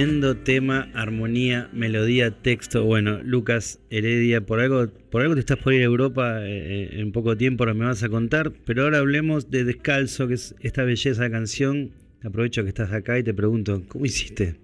Tremendo 0.00 0.34
tema, 0.34 0.88
armonía, 0.94 1.68
melodía, 1.74 2.30
texto. 2.30 2.86
Bueno, 2.86 3.20
Lucas 3.22 3.84
Heredia, 3.90 4.40
por 4.40 4.58
algo, 4.58 4.86
por 5.10 5.20
algo 5.20 5.34
te 5.34 5.40
estás 5.40 5.58
por 5.58 5.74
ir 5.74 5.82
a 5.82 5.84
Europa 5.84 6.40
eh, 6.42 6.84
eh, 6.84 7.00
en 7.00 7.12
poco 7.12 7.36
tiempo, 7.36 7.64
ahora 7.64 7.74
me 7.74 7.84
vas 7.84 8.02
a 8.02 8.08
contar. 8.08 8.50
Pero 8.64 8.84
ahora 8.84 8.96
hablemos 8.96 9.50
de 9.50 9.64
Descalzo, 9.64 10.26
que 10.26 10.34
es 10.34 10.56
esta 10.60 10.84
belleza 10.84 11.24
de 11.24 11.30
canción. 11.30 11.90
Aprovecho 12.24 12.62
que 12.62 12.70
estás 12.70 12.90
acá 12.94 13.18
y 13.18 13.24
te 13.24 13.34
pregunto, 13.34 13.82
¿cómo 13.88 14.06
hiciste? 14.06 14.54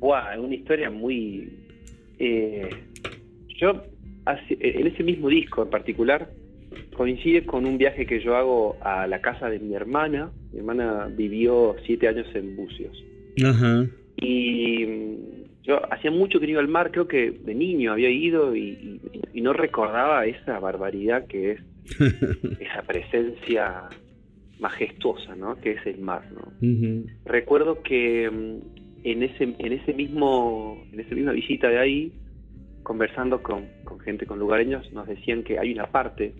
Buah, 0.00 0.34
es 0.34 0.38
una 0.38 0.54
historia 0.54 0.90
muy... 0.90 1.48
eh, 2.18 2.68
yo 3.58 3.84
en 4.50 4.86
ese 4.86 5.02
mismo 5.02 5.30
disco 5.30 5.62
en 5.62 5.70
particular, 5.70 6.30
coincide 6.94 7.46
con 7.46 7.64
un 7.64 7.78
viaje 7.78 8.04
que 8.04 8.20
yo 8.20 8.36
hago 8.36 8.76
a 8.82 9.06
la 9.06 9.22
casa 9.22 9.48
de 9.48 9.58
mi 9.58 9.74
hermana. 9.74 10.30
Mi 10.52 10.58
hermana 10.58 11.08
vivió 11.10 11.74
siete 11.86 12.06
años 12.06 12.26
en 12.34 12.54
Bucios. 12.54 13.02
Ajá. 13.44 13.86
Y 14.16 14.84
mm, 14.86 15.14
yo 15.64 15.92
hacía 15.92 16.10
mucho 16.10 16.40
que 16.40 16.46
no 16.46 16.52
iba 16.52 16.60
al 16.60 16.68
mar, 16.68 16.90
creo 16.90 17.06
que 17.08 17.30
de 17.30 17.54
niño 17.54 17.92
había 17.92 18.10
ido 18.10 18.54
y, 18.56 18.60
y- 18.62 19.00
y 19.34 19.40
no 19.40 19.52
recordaba 19.52 20.26
esa 20.26 20.58
barbaridad 20.58 21.26
que 21.26 21.52
es 21.52 21.60
esa 22.60 22.82
presencia 22.86 23.88
majestuosa, 24.58 25.36
¿no? 25.36 25.56
Que 25.60 25.72
es 25.72 25.86
el 25.86 25.98
mar, 26.00 26.22
¿no? 26.32 26.52
Recuerdo 27.24 27.82
que 27.82 28.28
mm, 28.30 28.78
en 29.04 29.22
ese 29.22 29.44
en 29.44 29.72
ese 29.72 29.92
mismo 29.94 30.84
en 30.92 31.00
esa 31.00 31.14
misma 31.14 31.32
visita 31.32 31.68
de 31.68 31.78
ahí, 31.78 32.12
conversando 32.82 33.42
con, 33.42 33.66
con 33.84 34.00
gente, 34.00 34.26
con 34.26 34.38
lugareños, 34.40 34.90
nos 34.92 35.06
decían 35.06 35.44
que 35.44 35.58
hay 35.58 35.72
una 35.72 35.86
parte 35.86 36.32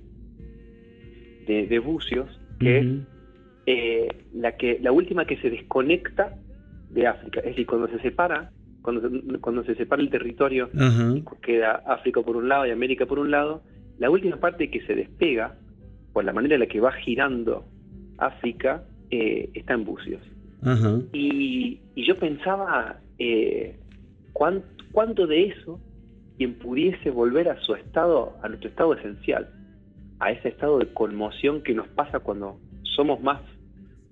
de, 1.47 1.67
de 1.67 1.79
Bucios 1.79 2.29
que 2.59 2.79
es 2.79 2.87
eh, 3.67 4.09
la 4.35 4.57
que 4.57 4.79
la 4.81 4.91
última 4.93 5.25
que 5.27 5.37
se 5.37 5.51
desconecta 5.51 6.37
de 6.91 7.07
África, 7.07 7.41
es 7.41 7.47
decir, 7.47 7.67
cuando 7.67 7.89
se 7.89 7.99
separa, 8.01 8.51
cuando 8.83 9.09
se, 9.09 9.39
cuando 9.41 9.65
se 9.65 9.75
separa 9.75 10.01
el 10.03 10.11
territorio, 10.11 10.71
Ajá. 10.79 11.15
queda 11.43 11.83
África 11.87 12.23
por 12.23 12.37
un 12.37 12.49
lado 12.49 12.67
y 12.67 12.71
América 12.71 13.07
por 13.07 13.19
un 13.19 13.31
lado, 13.31 13.63
la 13.99 14.11
última 14.11 14.37
parte 14.37 14.71
que 14.71 14.81
se 14.87 14.95
despega, 14.95 15.55
por 16.13 16.25
la 16.25 16.33
manera 16.33 16.55
en 16.55 16.61
la 16.61 16.67
que 16.67 16.81
va 16.81 16.93
girando 16.93 17.65
África, 18.19 18.83
eh, 19.11 19.51
está 19.55 19.75
en 19.75 19.85
Bucios. 19.85 20.23
Y, 21.13 21.81
y 21.95 22.07
yo 22.07 22.15
pensaba 22.17 22.99
eh, 23.19 23.77
cuán- 24.33 24.63
cuánto 24.93 25.27
de 25.27 25.47
eso 25.49 25.81
quien 26.37 26.55
pudiese 26.55 27.11
volver 27.11 27.49
a 27.49 27.61
su 27.61 27.75
estado, 27.75 28.37
a 28.43 28.49
nuestro 28.49 28.71
estado 28.71 28.95
esencial, 28.95 29.49
a 30.21 30.31
ese 30.33 30.49
estado 30.49 30.79
de 30.79 30.87
conmoción 30.95 31.63
que 31.63 31.75
nos 31.75 31.89
pasa 31.89 32.21
cuando 32.21 32.59
somos 32.83 33.21
más 33.21 33.41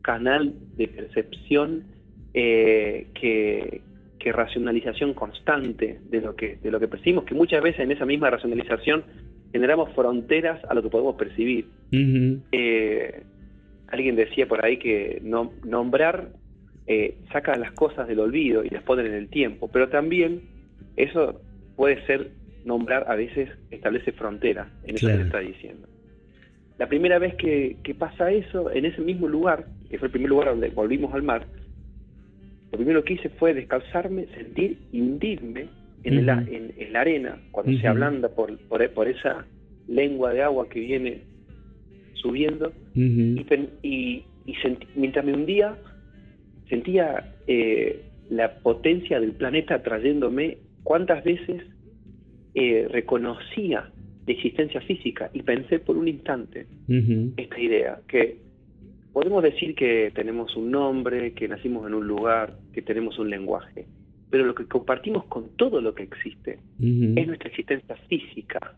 canal 0.03 0.55
de 0.77 0.89
percepción 0.89 1.85
eh, 2.39 3.07
que, 3.19 3.81
que 4.19 4.31
racionalización 4.31 5.15
constante 5.15 6.01
de 6.11 6.21
lo 6.21 6.37
que 6.37 6.57
de 6.63 6.71
lo 6.71 6.79
que 6.79 6.87
percibimos, 6.87 7.25
que 7.25 7.35
muchas 7.35 7.63
veces 7.63 7.81
en 7.81 7.91
esa 7.93 8.05
misma 8.05 8.29
racionalización 8.31 9.05
generamos 9.53 9.93
fronteras 9.95 10.63
a 10.69 10.75
lo 10.75 10.83
que 10.83 10.91
podemos 10.91 11.17
percibir. 11.17 11.65
Eh, 12.53 13.23
alguien 13.89 14.17
decía 14.17 14.47
por 14.47 14.63
ahí 14.65 14.77
que 14.79 15.19
no- 15.23 15.53
nombrar 15.65 16.29
eh, 16.87 17.15
saca 17.33 17.57
las 17.57 17.73
cosas 17.73 18.07
del 18.07 18.21
olvido 18.21 18.63
y 18.65 18.69
las 18.69 18.83
pone 18.83 19.07
en 19.07 19.15
el 19.15 19.29
tiempo, 19.29 19.69
pero 19.73 19.89
también 19.89 20.43
eso 20.97 21.41
puede 21.75 22.05
ser 22.07 22.31
nombrar 22.65 23.07
a 23.11 23.15
veces 23.17 23.49
establece 23.71 24.13
fronteras 24.13 24.69
en 24.85 24.97
eso 24.97 25.07
que 25.07 25.13
se 25.15 25.27
está 25.27 25.39
diciendo. 25.41 25.89
La 26.79 26.87
primera 26.89 27.19
vez 27.19 27.35
que, 27.37 27.77
que 27.83 27.95
pasa 27.95 28.31
eso, 28.31 28.71
en 28.71 28.85
ese 28.85 29.01
mismo 29.01 29.27
lugar, 29.27 29.67
que 29.89 29.99
fue 29.99 30.07
el 30.09 30.13
primer 30.13 30.29
lugar 30.29 30.49
donde 30.51 30.69
volvimos 30.69 31.15
al 31.15 31.23
mar, 31.23 31.47
lo 32.73 32.79
primero 32.79 33.05
que 33.05 33.15
hice 33.15 33.29
fue 33.31 33.55
descalzarme, 33.55 34.27
sentir 34.35 34.79
y 34.93 35.01
hundirme 35.01 35.67
en, 36.05 36.27
la, 36.27 36.37
Ujú. 36.39 36.55
en, 36.55 36.75
en 36.77 36.93
la 36.93 37.01
arena, 37.01 37.39
cuando 37.53 37.73
se 37.73 37.87
ablanda 37.89 38.29
por, 38.29 38.59
por, 38.69 38.91
por 38.91 39.09
esa 39.09 39.47
lengua 39.89 40.33
de 40.33 40.43
agua 40.43 40.69
que 40.69 40.81
viene 40.81 41.23
subiendo, 42.15 42.73
y, 43.83 44.25
sentí- 44.63 44.87
mientras 44.95 45.25
me 45.25 45.33
hundía, 45.35 45.77
sentía 46.69 47.25
eh, 47.47 48.03
la 48.31 48.53
potencia 48.61 49.21
del 49.21 49.33
planeta 49.33 49.83
trayéndome 49.83 50.59
cuántas 50.83 51.23
veces 51.25 51.63
eh, 52.55 52.89
reconocía 52.91 53.91
la 54.27 54.33
existencia 54.33 54.81
física. 54.81 55.31
Y 55.35 55.43
pensé 55.43 55.79
por 55.79 55.97
un 55.97 56.09
instante 56.09 56.67
esta 57.37 57.59
idea, 57.61 58.01
que 58.09 58.37
podemos 59.17 59.43
decir 59.43 59.75
que 59.75 60.13
tenemos 60.15 60.55
un 60.57 60.71
nombre, 60.71 61.33
que 61.33 61.49
nacimos 61.49 61.87
en 61.87 61.95
un 61.95 62.07
lugar, 62.07 62.59
que 62.75 62.83
tenemos 62.83 63.19
un 63.19 63.31
lenguaje, 63.31 63.87
pero 64.29 64.45
lo 64.45 64.55
que 64.55 64.67
compartimos 64.67 65.25
con 65.25 65.57
todo 65.57 65.81
lo 65.81 65.95
que 65.95 66.03
existe 66.03 66.59
es 66.79 67.27
nuestra 67.27 67.49
existencia 67.49 67.97
física. 68.11 68.75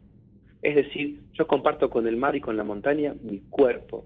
Es 0.62 0.76
decir, 0.76 1.18
yo 1.33 1.49
comparto 1.49 1.90
con 1.90 2.07
el 2.07 2.16
mar 2.16 2.37
y 2.37 2.40
con 2.40 2.57
la 2.57 2.62
montaña 2.62 3.16
mi 3.21 3.40
cuerpo, 3.50 4.04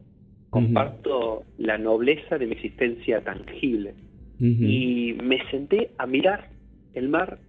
comparto 0.48 1.42
la 1.58 1.76
nobleza 1.76 2.38
de 2.38 2.46
mi 2.46 2.52
existencia 2.52 3.20
tangible. 3.20 3.92
Y 4.40 5.14
me 5.22 5.38
senté 5.50 5.90
a 5.98 6.06
mirar 6.06 6.48
el 6.94 7.10
mar 7.10 7.40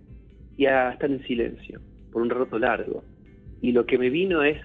y 0.57 0.65
a 0.65 0.89
estar 0.89 1.09
en 1.09 1.23
silencio 1.23 1.79
por 2.11 2.21
un 2.21 2.29
rato 2.29 2.59
largo. 2.59 3.05
Y 3.61 3.71
lo 3.71 3.85
que 3.85 3.97
me 3.97 4.09
vino 4.09 4.43
es, 4.43 4.57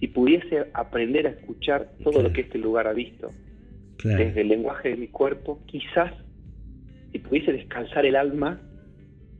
si 0.00 0.08
pudiese 0.08 0.66
aprender 0.74 1.26
a 1.26 1.30
escuchar 1.30 1.88
todo 2.02 2.12
Claro. 2.14 2.28
lo 2.28 2.32
que 2.34 2.42
este 2.42 2.58
lugar 2.58 2.86
ha 2.86 2.92
visto, 2.92 3.32
Claro. 3.96 4.18
desde 4.24 4.42
el 4.42 4.48
lenguaje 4.48 4.90
de 4.90 4.96
mi 4.96 5.08
cuerpo, 5.08 5.60
quizás 5.66 6.12
si 7.12 7.18
pudiese 7.18 7.52
descansar 7.52 8.04
el 8.04 8.16
alma, 8.16 8.60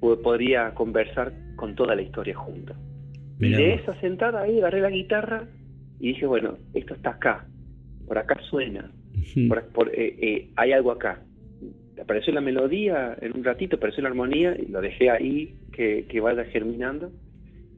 po- 0.01 0.21
podría 0.23 0.73
conversar 0.75 1.33
con 1.57 1.75
toda 1.75 1.95
la 1.95 2.03
historia 2.03 2.35
junta. 2.37 2.75
Mirá 3.39 3.61
y 3.61 3.65
de 3.65 3.75
esa 3.75 4.01
sentada 4.01 4.43
ahí 4.43 4.59
agarré 4.59 4.81
la 4.81 4.91
guitarra 4.91 5.47
y 6.01 6.09
dije, 6.09 6.25
bueno, 6.27 6.57
esto 6.75 6.95
está 6.95 7.11
acá, 7.11 7.47
por 8.07 8.17
acá 8.19 8.39
suena, 8.49 8.91
por, 9.49 9.63
por- 9.69 9.89
eh, 9.95 10.17
eh, 10.21 10.51
hay 10.57 10.73
algo 10.73 10.91
acá. 10.91 11.23
Apareció 12.01 12.33
la 12.33 12.41
melodía 12.43 13.17
en 13.21 13.37
un 13.37 13.45
ratito, 13.45 13.77
apareció 13.77 14.03
la 14.03 14.11
armonía 14.11 14.55
y 14.59 14.67
lo 14.71 14.81
dejé 14.81 15.11
ahí 15.11 15.57
que, 15.73 16.07
que 16.09 16.21
vaya 16.21 16.45
germinando. 16.45 17.11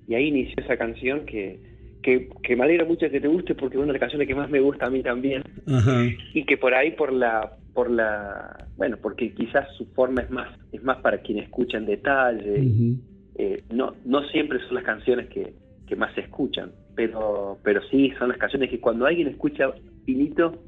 Y 0.09 0.15
ahí 0.15 0.27
inició 0.29 0.55
esa 0.65 0.77
canción 0.77 1.25
que, 1.27 1.61
que, 2.03 2.29
que 2.43 2.57
me 2.57 2.65
alegra 2.65 2.85
mucho 2.85 3.11
que 3.11 3.21
te 3.21 3.29
guste 3.29 3.55
porque 3.55 3.77
es 3.77 3.79
una 3.79 3.89
de 3.89 3.95
las 3.95 4.01
canciones 4.01 4.29
que 4.29 4.35
más 4.35 4.51
me 4.51 4.61
gusta 4.61 4.87
a 4.87 4.91
mí 4.91 5.03
también. 5.03 5.43
Ajá. 5.67 6.05
Y 6.35 6.45
que 6.45 6.57
por 6.57 6.75
ahí 6.75 6.93
por 6.93 7.13
la, 7.13 7.53
por 7.75 7.91
la, 7.91 8.69
bueno, 8.77 8.97
porque 9.01 9.33
quizás 9.35 9.67
su 9.77 9.87
forma 9.95 10.23
es 10.23 10.31
más, 10.31 10.49
es 10.73 10.83
más 10.83 10.99
para 10.99 11.19
quien 11.19 11.39
escucha 11.39 11.79
en 11.79 11.87
detalle. 11.87 12.61
Ujú. 12.61 12.97
Eh, 13.37 13.63
no, 13.73 13.95
no 14.05 14.23
siempre 14.29 14.59
son 14.67 14.75
las 14.75 14.85
canciones 14.85 15.29
que, 15.29 15.55
que 15.87 15.97
más 15.97 16.15
se 16.15 16.23
escuchan, 16.23 16.73
pero, 16.95 17.59
pero 17.63 17.81
sí 17.91 18.13
son 18.19 18.31
las 18.31 18.39
canciones 18.39 18.71
que 18.71 18.81
cuando 18.81 19.07
alguien 19.07 19.29
escucha 19.29 19.73
finito 20.05 20.65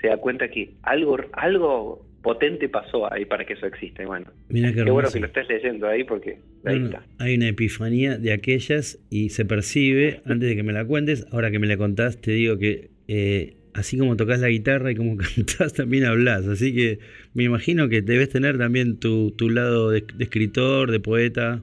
se 0.00 0.08
da 0.08 0.16
cuenta 0.16 0.48
que 0.48 0.74
algo, 0.82 1.16
algo 1.32 2.07
potente 2.22 2.68
pasó 2.68 3.12
ahí 3.12 3.24
para 3.24 3.44
que 3.44 3.54
eso 3.54 3.66
exista. 3.66 4.02
Y 4.02 4.06
bueno, 4.06 4.26
Mirá 4.48 4.72
qué 4.72 4.84
qué 4.84 4.90
bueno 4.90 5.08
que 5.10 5.20
lo 5.20 5.26
estés 5.26 5.48
leyendo 5.48 5.86
ahí 5.86 6.04
porque 6.04 6.38
ahí 6.64 6.78
No, 6.78 6.80
no, 6.80 6.86
está. 6.86 7.06
Hay 7.18 7.36
una 7.36 7.48
epifanía 7.48 8.18
de 8.18 8.32
aquellas 8.32 8.98
y 9.10 9.30
se 9.30 9.44
percibe, 9.44 10.20
antes 10.24 10.48
de 10.48 10.56
que 10.56 10.62
me 10.62 10.72
la 10.72 10.84
cuentes, 10.84 11.26
ahora 11.32 11.50
que 11.50 11.58
me 11.58 11.66
la 11.66 11.76
contás, 11.76 12.20
te 12.20 12.32
digo 12.32 12.58
que 12.58 12.90
eh, 13.08 13.56
así 13.74 13.96
como 13.96 14.16
tocas 14.16 14.40
la 14.40 14.48
guitarra 14.48 14.90
y 14.90 14.94
como 14.94 15.16
cantás, 15.36 15.74
también 15.74 16.04
hablas. 16.04 16.46
Así 16.46 16.74
que 16.74 16.98
me 17.34 17.44
imagino 17.44 17.88
que 17.88 18.02
debes 18.02 18.28
tener 18.28 18.58
también 18.58 18.98
tu, 18.98 19.30
tu 19.32 19.48
lado 19.50 19.90
de, 19.90 20.04
de 20.14 20.24
escritor, 20.24 20.90
de 20.90 21.00
poeta. 21.00 21.62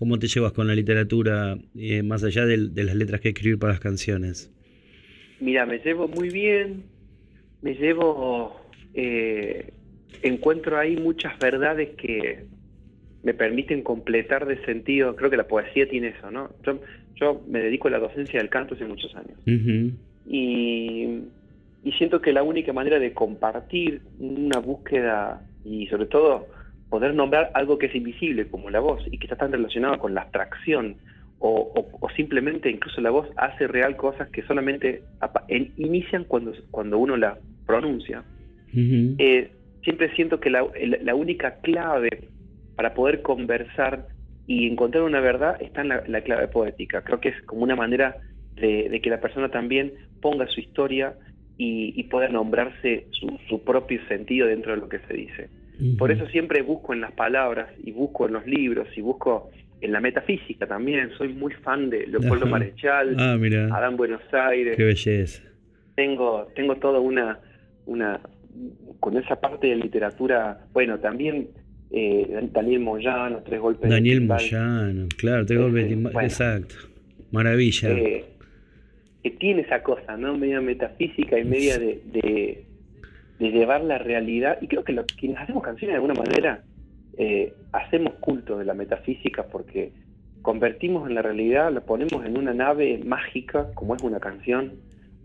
¿Cómo 0.00 0.18
te 0.18 0.28
llevas 0.28 0.52
con 0.52 0.66
la 0.66 0.74
literatura, 0.74 1.58
eh, 1.76 2.02
más 2.02 2.24
allá 2.24 2.46
de, 2.46 2.56
las 2.56 2.94
letras 2.94 3.20
que 3.20 3.28
escribir 3.28 3.58
para 3.58 3.74
las 3.74 3.80
canciones? 3.80 4.50
Mira, 5.40 5.66
me 5.66 5.78
llevo 5.80 6.08
muy 6.08 6.30
bien, 6.30 6.84
me 7.60 7.74
llevo, 7.74 8.62
eh, 8.94 9.74
encuentro 10.22 10.78
ahí 10.78 10.96
muchas 10.96 11.38
verdades 11.38 11.90
que 11.96 12.46
me 13.22 13.34
permiten 13.34 13.82
completar 13.82 14.46
de 14.46 14.64
sentido, 14.64 15.14
creo 15.16 15.30
que 15.30 15.36
la 15.36 15.48
poesía 15.48 15.88
tiene 15.88 16.08
eso, 16.08 16.30
¿no? 16.30 16.50
Yo, 16.64 16.80
yo 17.16 17.42
me 17.46 17.60
dedico 17.60 17.88
a 17.88 17.90
la 17.90 17.98
docencia 17.98 18.38
del 18.40 18.48
canto 18.48 18.74
hace 18.74 18.84
muchos 18.86 19.14
años 19.14 19.38
Ujú, 19.46 19.92
y, 20.24 21.04
y 21.82 21.92
siento 21.98 22.20
que 22.20 22.32
la 22.32 22.42
única 22.42 22.72
manera 22.72 22.98
de 22.98 23.12
compartir 23.12 24.02
una 24.18 24.58
búsqueda 24.58 25.44
y 25.64 25.86
sobre 25.88 26.06
todo 26.06 26.48
poder 26.88 27.14
nombrar 27.14 27.50
algo 27.54 27.78
que 27.78 27.86
es 27.86 27.94
invisible 27.94 28.48
como 28.48 28.70
la 28.70 28.80
voz 28.80 29.02
y 29.10 29.18
que 29.18 29.26
está 29.26 29.36
tan 29.36 29.52
relacionado 29.52 29.98
con 29.98 30.14
la 30.14 30.22
abstracción 30.22 30.96
o, 31.38 31.72
o- 31.74 31.98
o 32.00 32.10
simplemente 32.10 32.70
incluso 32.70 33.00
la 33.00 33.10
voz 33.10 33.28
hace 33.36 33.66
real 33.66 33.96
cosas 33.96 34.28
que 34.30 34.42
solamente 34.42 35.02
inician 35.76 36.24
cuando, 36.24 36.52
cuando 36.70 36.98
uno 36.98 37.16
la 37.16 37.38
pronuncia. 37.66 38.24
ujú. 38.72 39.14
Eh, 39.18 39.52
siempre 39.82 40.14
siento 40.14 40.40
que 40.40 40.50
la, 40.50 40.64
única 41.14 41.56
clave 41.60 42.28
para 42.76 42.94
poder 42.94 43.22
conversar 43.22 44.06
y 44.46 44.66
encontrar 44.66 45.04
una 45.04 45.20
verdad 45.20 45.60
está 45.60 45.82
en 45.82 45.88
la, 45.88 46.02
la 46.06 46.22
clave 46.22 46.48
poética. 46.48 47.02
Creo 47.02 47.20
que 47.20 47.28
es 47.30 47.42
como 47.42 47.62
una 47.62 47.76
manera 47.76 48.16
de, 48.56 48.88
de 48.88 49.00
que 49.00 49.10
la 49.10 49.20
persona 49.20 49.48
también 49.50 49.92
ponga 50.20 50.46
su 50.48 50.60
historia 50.60 51.14
y, 51.56 51.92
y 51.98 52.04
pueda 52.04 52.28
nombrarse 52.28 53.06
su, 53.12 53.38
su 53.48 53.62
propio 53.64 54.00
sentido 54.08 54.46
dentro 54.46 54.72
de 54.72 54.78
lo 54.78 54.88
que 54.88 54.98
se 55.00 55.14
dice. 55.14 55.48
Por 55.96 56.10
eso 56.10 56.26
siempre 56.26 56.60
busco 56.60 56.92
en 56.92 57.00
las 57.00 57.12
palabras 57.12 57.70
y 57.82 57.90
busco 57.92 58.26
en 58.26 58.34
los 58.34 58.46
libros 58.46 58.86
y 58.96 59.00
busco 59.00 59.50
en 59.80 59.92
la 59.92 60.00
metafísica 60.00 60.66
también. 60.66 61.10
Soy 61.16 61.32
muy 61.32 61.52
fan 61.54 61.88
de 61.88 62.06
Leopoldo 62.06 62.44
Ajá. 62.44 62.50
Marechal, 62.50 63.16
Ah, 63.18 63.38
Adán 63.76 63.96
Buenos 63.96 64.20
Aires 64.30 64.76
qué 64.76 64.84
belleza. 64.84 65.42
tengo 65.96 66.48
tengo 66.54 66.76
toda 66.76 67.00
una 67.00 67.38
una 67.86 68.20
con 69.00 69.16
esa 69.16 69.36
parte 69.40 69.68
de 69.68 69.76
literatura 69.76 70.66
bueno 70.72 70.98
también 70.98 71.48
eh, 71.90 72.48
Daniel 72.52 72.80
Moyano 72.80 73.42
tres 73.44 73.60
golpes 73.60 73.88
de 73.88 73.94
Daniel 73.96 74.18
timbal. 74.18 74.38
Moyano, 74.40 75.08
claro, 75.16 75.46
te 75.46 75.56
golpe 75.56 75.78
de 75.80 75.86
Ese, 75.86 75.96
timba- 75.96 76.12
bueno. 76.12 76.28
exacto. 76.28 76.74
Maravilla. 77.32 77.90
eh, 77.90 78.24
que 79.22 79.30
tiene 79.32 79.62
esa 79.62 79.82
cosa, 79.82 80.16
¿no? 80.16 80.36
Media 80.38 80.60
metafísica 80.60 81.38
y 81.38 81.44
media 81.44 81.78
de, 81.78 82.00
de, 82.12 82.64
de 83.38 83.50
llevar 83.50 83.82
la 83.82 83.98
realidad. 83.98 84.58
Y 84.62 84.66
creo 84.66 84.82
que 84.82 84.92
lo, 84.94 85.04
quienes 85.04 85.38
hacemos 85.38 85.62
canciones 85.62 85.92
de 85.92 85.96
alguna 85.96 86.14
manera 86.14 86.62
eh, 87.18 87.52
hacemos 87.72 88.14
culto 88.14 88.56
de 88.56 88.64
la 88.64 88.72
metafísica 88.74 89.42
porque 89.44 89.92
convertimos 90.42 91.06
en 91.08 91.14
la 91.16 91.22
realidad, 91.22 91.70
la 91.72 91.80
ponemos 91.82 92.24
en 92.24 92.38
una 92.38 92.54
nave 92.54 93.00
mágica, 93.04 93.68
como 93.74 93.94
es 93.94 94.02
una 94.02 94.20
canción, 94.20 94.72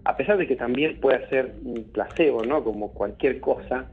a 0.06 0.16
pesar 0.18 0.38
de 0.38 0.48
que 0.48 0.56
también 0.56 1.00
puede 1.00 1.28
ser 1.30 1.56
un 1.64 1.84
placebo, 1.92 2.44
¿no? 2.46 2.64
Como 2.64 2.94
cualquier 2.94 3.40
cosa, 3.40 3.92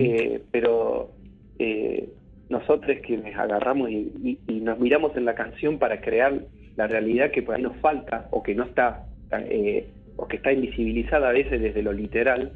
eh, 0.00 0.42
pero 0.52 1.16
eh, 1.58 2.08
nosotros 2.48 2.96
quienes 3.04 3.36
agarramos 3.36 3.90
y, 3.90 4.12
y- 4.22 4.38
y 4.46 4.60
nos 4.60 4.78
miramos 4.78 5.16
en 5.16 5.24
la 5.24 5.34
canción 5.34 5.78
para 5.78 6.00
crear 6.00 6.32
la 6.76 6.86
realidad 6.86 7.30
que 7.32 7.42
por 7.42 7.56
ahí 7.56 7.62
nos 7.62 7.76
falta 7.78 8.28
o 8.30 8.42
que 8.42 8.54
no 8.54 8.64
está 8.64 9.04
eh, 9.32 9.90
o 10.16 10.26
que 10.26 10.36
está 10.36 10.52
invisibilizada 10.52 11.28
a 11.28 11.32
veces 11.32 11.60
desde 11.60 11.82
lo 11.82 11.92
literal, 11.92 12.52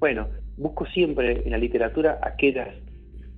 bueno, 0.00 0.28
busco 0.56 0.86
siempre 0.86 1.42
en 1.44 1.50
la 1.52 1.58
literatura 1.58 2.18
aquellas 2.22 2.68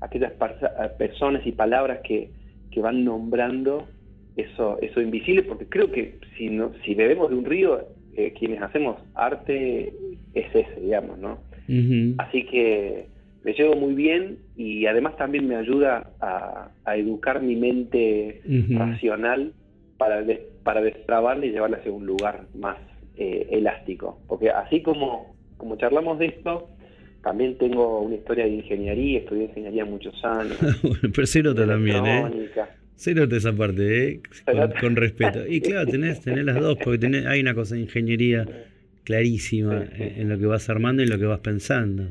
aquellas 0.00 0.32
parza- 0.38 0.96
personas 0.96 1.46
y 1.46 1.52
palabras 1.52 2.00
que, 2.04 2.30
que 2.70 2.80
van 2.80 3.04
nombrando 3.04 3.88
eso 4.36 4.78
eso 4.80 5.00
invisible 5.00 5.42
porque 5.42 5.66
creo 5.66 5.90
que 5.92 6.18
si 6.36 6.48
no 6.48 6.72
si 6.84 6.94
bebemos 6.94 7.28
de 7.30 7.36
un 7.36 7.44
río 7.44 7.86
eh, 8.16 8.32
quienes 8.38 8.60
hacemos 8.62 8.96
arte 9.14 9.92
es 10.34 10.46
ese 10.54 10.80
digamos 10.80 11.18
no. 11.18 11.38
Así 12.18 12.44
que 12.46 13.06
me 13.44 13.52
llevo 13.54 13.74
muy 13.76 13.94
bien 13.94 14.38
y 14.56 14.86
además 14.86 15.16
también 15.16 15.46
me 15.48 15.56
ayuda 15.56 16.10
a, 16.20 16.68
a 16.84 16.96
educar 16.96 17.42
mi 17.42 17.56
mente 17.56 18.42
racional 18.78 19.52
para, 19.96 20.22
des- 20.22 20.40
para 20.62 20.80
destrabarla 20.82 21.46
y 21.46 21.50
llevarla 21.50 21.78
hacia 21.78 21.92
un 21.92 22.06
lugar 22.06 22.46
más 22.54 22.76
eh, 23.16 23.46
elástico. 23.50 24.18
Porque 24.28 24.50
así 24.50 24.82
como, 24.82 25.34
como 25.56 25.76
charlamos 25.76 26.18
de 26.18 26.26
esto, 26.26 26.68
también 27.22 27.56
tengo 27.58 28.00
una 28.00 28.14
historia 28.16 28.44
de 28.44 28.50
ingeniería, 28.52 29.18
estudié 29.20 29.44
ingeniería 29.44 29.84
muchos 29.84 30.14
años. 30.24 30.56
Bueno, 31.52 31.66
pero 31.66 31.66
también, 32.00 32.06
¿eh? 32.06 32.22
Se 33.00 33.14
nota 33.14 33.34
esa 33.34 33.54
parte, 33.54 34.08
¿eh? 34.08 34.20
Con, 34.78 34.94
respeto. 34.94 35.46
Y 35.48 35.62
claro, 35.62 35.90
tenés, 35.90 36.20
tenés 36.20 36.44
las 36.44 36.60
dos, 36.60 36.76
porque 36.84 36.98
tenés, 36.98 37.24
hay 37.24 37.40
una 37.40 37.54
cosa 37.54 37.74
de 37.74 37.80
ingeniería 37.80 38.46
clarísima 39.04 39.86
en, 39.96 40.20
en 40.20 40.28
lo 40.28 40.38
que 40.38 40.44
vas 40.44 40.68
armando 40.68 41.00
y 41.00 41.06
en 41.06 41.10
lo 41.10 41.18
que 41.18 41.24
vas 41.24 41.40
pensando. 41.40 42.10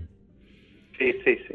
Sí, 0.97 1.11
sí, 1.23 1.37
sí. 1.47 1.53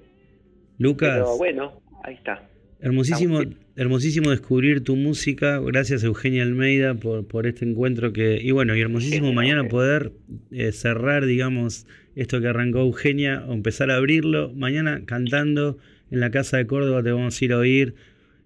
Lucas, 0.79 1.15
Pero 1.15 1.37
bueno, 1.37 1.83
ahí 2.05 2.15
está. 2.15 2.49
hermosísimo, 2.81 3.41
hermosísimo 3.75 4.31
descubrir 4.31 4.85
tu 4.85 4.95
música. 4.95 5.59
Gracias 5.59 6.05
Eugenia 6.05 6.45
Almeida 6.45 6.95
por, 6.95 7.27
por 7.27 7.49
este 7.49 7.65
encuentro 7.65 8.13
que. 8.13 8.39
Y 8.41 8.53
bueno, 8.53 8.77
y 8.77 8.83
hermosísimo 8.83 9.33
mañana 9.33 9.65
poder 9.65 10.13
eh, 10.53 10.71
cerrar, 10.71 11.27
digamos, 11.27 11.89
esto 12.15 12.41
que 12.41 12.47
arrancó 12.47 12.83
Eugenia, 12.83 13.45
o 13.49 13.53
empezar 13.53 13.91
a 13.91 13.97
abrirlo. 13.97 14.53
Mañana 14.55 15.03
cantando 15.05 15.77
en 16.13 16.21
la 16.21 16.31
Casa 16.31 16.57
de 16.57 16.69
Córdoba 16.69 17.03
te 17.03 17.11
vamos 17.11 17.43
a 17.43 17.45
ir 17.45 17.53
a 17.53 17.59
oír. 17.59 17.97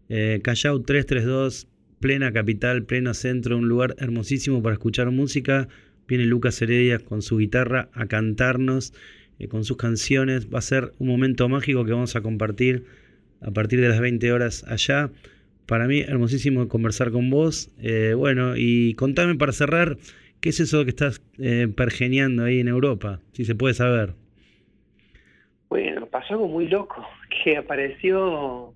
Eh, 0.09 0.41
Callao 0.43 0.81
332, 0.81 1.69
plena 2.01 2.33
capital, 2.33 2.85
pleno 2.85 3.13
centro, 3.15 3.59
un 3.59 3.69
lugar 3.69 3.95
hermosísimo 3.99 4.63
para 4.63 4.75
escuchar 4.75 5.11
música. 5.11 5.69
Viene 6.07 6.25
Lucas 6.25 6.61
Heredia 6.63 6.99
con 6.99 7.21
su 7.21 7.37
guitarra 7.37 7.91
a 7.93 8.07
cantarnos, 8.07 8.95
eh, 9.39 9.49
con 9.49 9.65
sus 9.65 9.77
canciones. 9.77 10.53
Va 10.53 10.59
a 10.59 10.63
ser 10.63 10.93
un 10.99 11.09
momento 11.09 11.49
mágico 11.49 11.85
que 11.85 11.93
vamos 11.93 12.17
a 12.17 12.23
compartir 12.23 12.85
a 13.43 13.51
partir 13.51 13.81
de 13.81 13.89
las 13.89 14.01
20 14.01 14.33
horas 14.33 14.65
allá. 14.67 15.11
Para 15.67 15.87
mí, 15.87 16.01
hermosísimo 16.01 16.67
conversar 16.69 17.11
con 17.11 17.29
vos. 17.29 17.71
Eh, 17.79 18.15
bueno, 18.17 18.55
y 18.57 18.95
contame 18.95 19.35
para 19.35 19.53
cerrar, 19.53 19.99
¿qué 20.41 20.49
es 20.49 20.61
eso 20.61 20.85
que 20.85 20.91
estás 20.91 21.21
pergeneando 21.77 22.45
ahí 22.45 22.61
en 22.61 22.69
Europa? 22.69 23.21
Si 23.33 23.45
se 23.45 23.55
puede 23.55 23.75
saber. 23.75 24.15
Bueno, 25.69 26.07
pasó 26.07 26.33
algo 26.33 26.49
muy 26.49 26.67
loco, 26.69 27.07
que 27.45 27.59
apareció 27.59 28.73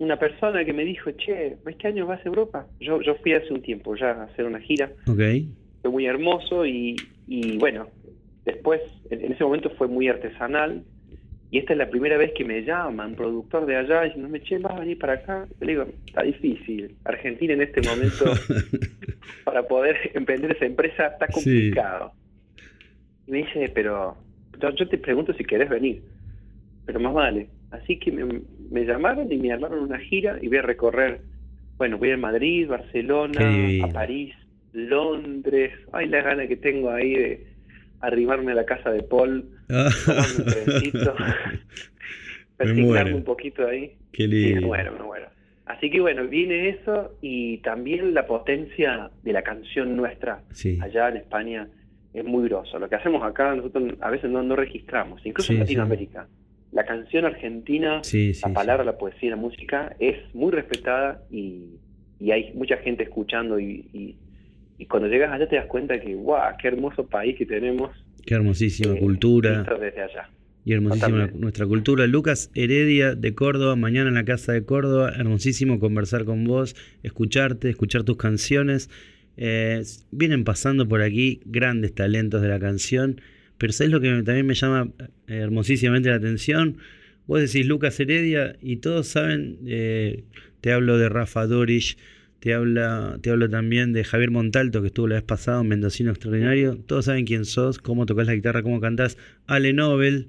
una 0.00 0.16
persona 0.18 0.64
que 0.64 0.72
me 0.72 0.84
dijo, 0.84 1.10
che, 1.12 1.56
¿este 1.66 1.86
año 1.88 2.06
vas 2.06 2.20
a 2.24 2.28
Europa? 2.28 2.66
Yo, 2.80 3.00
yo 3.02 3.14
fui 3.16 3.32
hace 3.34 3.52
un 3.52 3.62
tiempo 3.62 3.94
ya 3.96 4.10
a 4.12 4.24
hacer 4.24 4.46
una 4.46 4.58
gira, 4.60 4.90
fue 5.82 5.90
muy 5.90 6.06
hermoso 6.06 6.66
y, 6.66 6.96
y 7.28 7.58
bueno, 7.58 7.86
después, 8.44 8.80
en, 9.10 9.32
ese 9.32 9.44
momento 9.44 9.70
fue 9.70 9.88
muy 9.88 10.08
artesanal 10.08 10.82
y 11.50 11.58
esta 11.58 11.72
es 11.74 11.78
la 11.78 11.90
primera 11.90 12.16
vez 12.16 12.32
que 12.36 12.44
me 12.44 12.62
llama 12.62 13.06
un 13.06 13.14
productor 13.14 13.66
de 13.66 13.76
allá 13.76 14.02
diciéndome, 14.02 14.40
che, 14.42 14.58
¿vas 14.58 14.72
a 14.72 14.80
venir 14.80 14.98
para 14.98 15.14
acá? 15.14 15.46
Le 15.60 15.66
digo, 15.66 15.86
está 16.06 16.22
difícil, 16.22 16.96
Argentina 17.04 17.52
en 17.54 17.62
este 17.62 17.80
momento 17.86 18.24
para 19.44 19.62
poder 19.68 19.96
emprender 20.14 20.52
esa 20.52 20.64
empresa 20.66 21.06
está 21.08 21.26
Sí. 21.28 21.32
complicado. 21.34 22.12
Y 23.26 23.30
me 23.32 23.38
dice, 23.38 23.70
pero 23.74 24.16
yo, 24.60 24.70
yo 24.74 24.88
te 24.88 24.96
pregunto 24.98 25.32
si 25.34 25.44
querés 25.44 25.68
venir, 25.68 26.02
pero 26.86 26.98
más 27.00 27.12
vale. 27.14 27.48
Así 27.70 27.98
que 27.98 28.10
me, 28.12 28.40
me 28.70 28.84
llamaron 28.84 29.30
y 29.32 29.36
me 29.38 29.52
armaron 29.52 29.80
una 29.80 29.98
gira 29.98 30.38
y 30.42 30.48
voy 30.48 30.58
a 30.58 30.62
recorrer, 30.62 31.20
bueno, 31.78 31.98
voy 31.98 32.10
a 32.10 32.16
Madrid, 32.16 32.68
Barcelona, 32.68 33.40
a 33.84 33.88
París, 33.88 34.34
Londres. 34.72 35.72
Ay, 35.92 36.08
la 36.08 36.22
gana 36.22 36.46
que 36.46 36.56
tengo 36.56 36.90
ahí 36.90 37.14
de 37.14 37.46
arrimarme 38.00 38.52
a 38.52 38.56
la 38.56 38.64
casa 38.64 38.90
de 38.90 39.02
Paul, 39.02 39.44
tomarme 39.68 40.36
un 40.38 40.44
trencito, 40.46 41.14
Me 42.58 42.66
persignarme 42.66 43.14
un 43.14 43.24
poquito 43.24 43.66
ahí. 43.66 43.96
Qué 44.12 44.26
lindo. 44.26 44.66
muero. 44.66 44.96
Así 45.66 45.88
que 45.88 46.00
bueno, 46.00 46.26
viene 46.26 46.68
eso 46.70 47.16
y 47.22 47.58
también 47.58 48.12
la 48.12 48.26
potencia 48.26 49.10
de 49.22 49.32
la 49.32 49.42
canción 49.42 49.96
nuestra 49.96 50.42
Sí. 50.52 50.78
allá 50.82 51.08
en 51.10 51.18
España 51.18 51.68
es 52.12 52.24
muy 52.24 52.48
grosso. 52.48 52.78
Lo 52.80 52.88
que 52.88 52.96
hacemos 52.96 53.22
acá 53.22 53.54
nosotros 53.54 53.94
a 54.00 54.10
veces 54.10 54.30
no, 54.30 54.42
no 54.42 54.56
registramos, 54.56 55.24
incluso 55.24 55.52
en 55.52 55.66
sí. 55.68 55.76
La 56.72 56.84
canción 56.84 57.24
argentina, 57.24 58.00
Sí, 58.04 58.32
sí, 58.34 58.42
la 58.42 58.48
sí. 58.48 58.54
palabra, 58.54 58.84
la 58.84 58.96
poesía 58.96 59.30
la 59.30 59.36
música 59.36 59.96
es 59.98 60.16
muy 60.34 60.52
respetada 60.52 61.22
y, 61.30 61.64
y 62.20 62.30
hay 62.30 62.52
mucha 62.54 62.76
gente 62.78 63.02
escuchando 63.02 63.58
y, 63.58 63.88
y- 63.92 64.16
y 64.78 64.86
cuando 64.86 65.08
llegas 65.08 65.30
allá 65.32 65.46
te 65.48 65.56
das 65.56 65.66
cuenta 65.66 66.00
que, 66.00 66.14
guau, 66.14 66.54
qué 66.60 66.68
hermoso 66.68 67.06
país 67.06 67.36
que 67.36 67.44
tenemos. 67.44 67.90
Qué 68.24 68.34
hermosísima 68.34 68.94
eh, 68.94 68.98
cultura. 68.98 69.62
desde 69.62 70.00
allá. 70.02 70.30
Y 70.64 70.72
hermosísima 70.72 71.08
Totalmente. 71.08 71.38
nuestra 71.38 71.66
cultura. 71.66 72.06
Lucas 72.06 72.50
Heredia 72.54 73.14
de 73.14 73.34
Córdoba, 73.34 73.76
mañana 73.76 74.08
en 74.08 74.14
la 74.14 74.24
Casa 74.24 74.52
de 74.52 74.64
Córdoba. 74.64 75.12
Hermosísimo 75.18 75.78
conversar 75.80 76.24
con 76.24 76.44
vos, 76.44 76.76
escucharte, 77.02 77.68
escuchar 77.68 78.04
tus 78.04 78.16
canciones. 78.16 78.88
Eh, 79.36 79.82
vienen 80.12 80.44
pasando 80.44 80.88
por 80.88 81.02
aquí 81.02 81.40
grandes 81.44 81.94
talentos 81.94 82.40
de 82.42 82.48
la 82.48 82.58
canción, 82.58 83.20
pero 83.60 83.74
¿sabes 83.74 83.92
lo 83.92 84.00
que 84.00 84.08
también 84.22 84.46
me 84.46 84.54
llama 84.54 84.90
eh, 85.28 85.36
hermosísimamente 85.36 86.08
la 86.08 86.14
atención? 86.14 86.78
Vos 87.26 87.42
decís 87.42 87.66
Lucas 87.66 88.00
Heredia 88.00 88.56
y 88.62 88.76
todos 88.76 89.08
saben, 89.08 89.58
eh, 89.66 90.24
te 90.62 90.72
hablo 90.72 90.96
de 90.96 91.10
Rafa 91.10 91.46
Dorish, 91.46 91.98
te, 92.38 92.54
habla, 92.54 93.18
te 93.20 93.28
hablo 93.28 93.50
también 93.50 93.92
de 93.92 94.02
Javier 94.02 94.30
Montalto, 94.30 94.80
que 94.80 94.86
estuvo 94.86 95.08
la 95.08 95.16
vez 95.16 95.24
pasada, 95.24 95.60
un 95.60 95.68
mendocino 95.68 96.10
extraordinario. 96.10 96.78
Todos 96.86 97.04
saben 97.04 97.26
quién 97.26 97.44
sos, 97.44 97.78
cómo 97.78 98.06
tocas 98.06 98.26
la 98.26 98.34
guitarra, 98.34 98.62
cómo 98.62 98.80
cantás. 98.80 99.18
Ale 99.46 99.74
Nobel, 99.74 100.28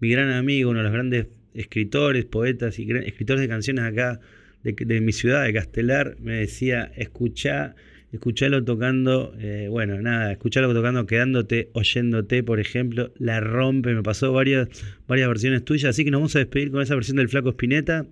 mi 0.00 0.08
gran 0.08 0.32
amigo, 0.32 0.70
uno 0.70 0.80
de 0.80 0.84
los 0.84 0.92
grandes 0.92 1.28
escritores, 1.54 2.24
poetas 2.24 2.80
y 2.80 2.90
escritores 2.90 3.40
de 3.40 3.48
canciones 3.48 3.84
acá 3.84 4.18
de, 4.64 4.72
de 4.72 5.00
mi 5.00 5.12
ciudad, 5.12 5.44
de 5.44 5.52
Castelar, 5.52 6.16
me 6.20 6.40
decía, 6.40 6.90
escuchá, 6.96 7.76
escuchalo 8.14 8.64
tocando, 8.64 9.34
eh, 9.40 9.66
bueno, 9.68 10.00
nada, 10.00 10.32
escuchalo 10.32 10.72
tocando, 10.72 11.04
quedándote, 11.04 11.68
oyéndote, 11.72 12.42
por 12.44 12.60
ejemplo, 12.60 13.10
la 13.18 13.40
rompe, 13.40 13.92
me 13.92 14.02
pasó 14.02 14.32
varias, 14.32 14.68
varias 15.08 15.28
versiones 15.28 15.64
tuyas, 15.64 15.90
así 15.90 16.04
que 16.04 16.10
nos 16.10 16.20
vamos 16.20 16.36
a 16.36 16.38
despedir 16.38 16.70
con 16.70 16.80
esa 16.80 16.94
versión 16.94 17.16
del 17.16 17.28
Flaco 17.28 17.50
Spinetta. 17.50 18.06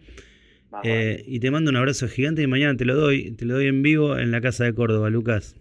Eh, 0.85 1.23
y 1.27 1.38
te 1.38 1.51
mando 1.51 1.71
un 1.71 1.77
abrazo 1.77 2.09
gigante 2.09 2.43
y 2.43 2.47
mañana 2.47 2.77
te 2.77 2.87
lo 2.87 2.97
doy, 2.97 3.33
te 3.33 3.45
lo 3.45 3.55
doy 3.55 3.67
en 3.67 3.83
vivo 3.83 4.19
en 4.19 4.31
la 4.31 4.41
casa 4.41 4.65
de 4.65 4.75
Córdoba, 4.75 5.11
Lucas. 5.11 5.55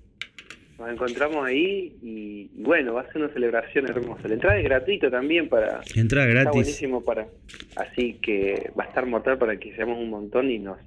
Nos 0.79 0.89
encontramos 0.89 1.45
ahí 1.45 1.93
y, 2.01 2.49
bueno, 2.55 2.93
va 2.93 3.01
a 3.01 3.07
ser 3.11 3.21
una 3.21 3.33
celebración 3.33 3.87
hermosa. 3.87 4.27
La 4.27 4.33
entrada 4.35 4.57
es 4.57 4.63
gratuita 4.63 5.11
también 5.11 5.49
para... 5.49 5.81
Entrada 5.95 6.27
Está 6.27 6.41
gratis. 6.41 6.53
buenísimo 6.53 7.03
para... 7.03 7.27
Así 7.75 8.17
que 8.21 8.71
va 8.79 8.85
a 8.85 8.87
estar 8.87 9.05
mortal 9.05 9.37
para 9.37 9.57
que 9.57 9.75
seamos 9.75 9.99
un 9.99 10.09
montón 10.09 10.49
y 10.49 10.57
nos... 10.57 10.79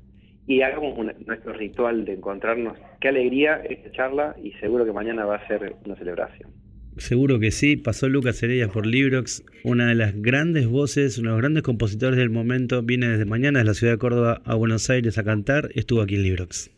Y 0.46 0.62
hagamos 0.62 0.98
nuestro 1.26 1.52
ritual 1.54 2.04
de 2.04 2.14
encontrarnos. 2.14 2.76
Qué 3.00 3.08
alegría 3.08 3.62
esta 3.68 3.90
charla 3.92 4.36
y 4.42 4.52
seguro 4.52 4.84
que 4.84 4.92
mañana 4.92 5.24
va 5.24 5.36
a 5.36 5.46
ser 5.46 5.74
una 5.84 5.96
celebración. 5.96 6.50
Seguro 6.96 7.40
que 7.40 7.50
sí, 7.50 7.76
pasó 7.76 8.08
Lucas 8.08 8.40
Heredia 8.40 8.68
por 8.68 8.86
Librox, 8.86 9.42
una 9.64 9.88
de 9.88 9.96
las 9.96 10.14
grandes 10.14 10.68
voces, 10.68 11.18
uno 11.18 11.30
de 11.30 11.32
los 11.32 11.40
grandes 11.40 11.62
compositores 11.64 12.16
del 12.16 12.30
momento, 12.30 12.82
viene 12.82 13.08
desde 13.08 13.24
mañana 13.24 13.58
de 13.58 13.64
la 13.64 13.74
ciudad 13.74 13.94
de 13.94 13.98
Córdoba 13.98 14.42
a 14.44 14.54
Buenos 14.54 14.88
Aires 14.90 15.18
a 15.18 15.24
cantar, 15.24 15.70
estuvo 15.74 16.02
aquí 16.02 16.14
en 16.14 16.22
Librox. 16.22 16.70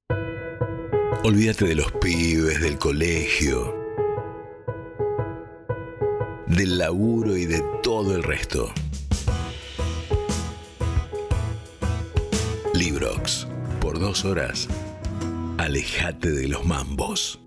Olvídate 1.23 1.67
de 1.67 1.75
los 1.75 1.93
pibes, 1.93 2.63
del 2.63 2.79
colegio, 2.79 3.75
del 6.47 6.79
laburo 6.79 7.37
y 7.37 7.45
de 7.45 7.61
todo 7.83 8.17
el 8.17 8.23
resto. 8.23 8.73
Librox, 12.73 13.49
dos 13.99 14.25
horas, 14.25 14.69
Alejate 15.59 16.31
de 16.31 16.49
los 16.49 16.65
mambos. 16.65 17.46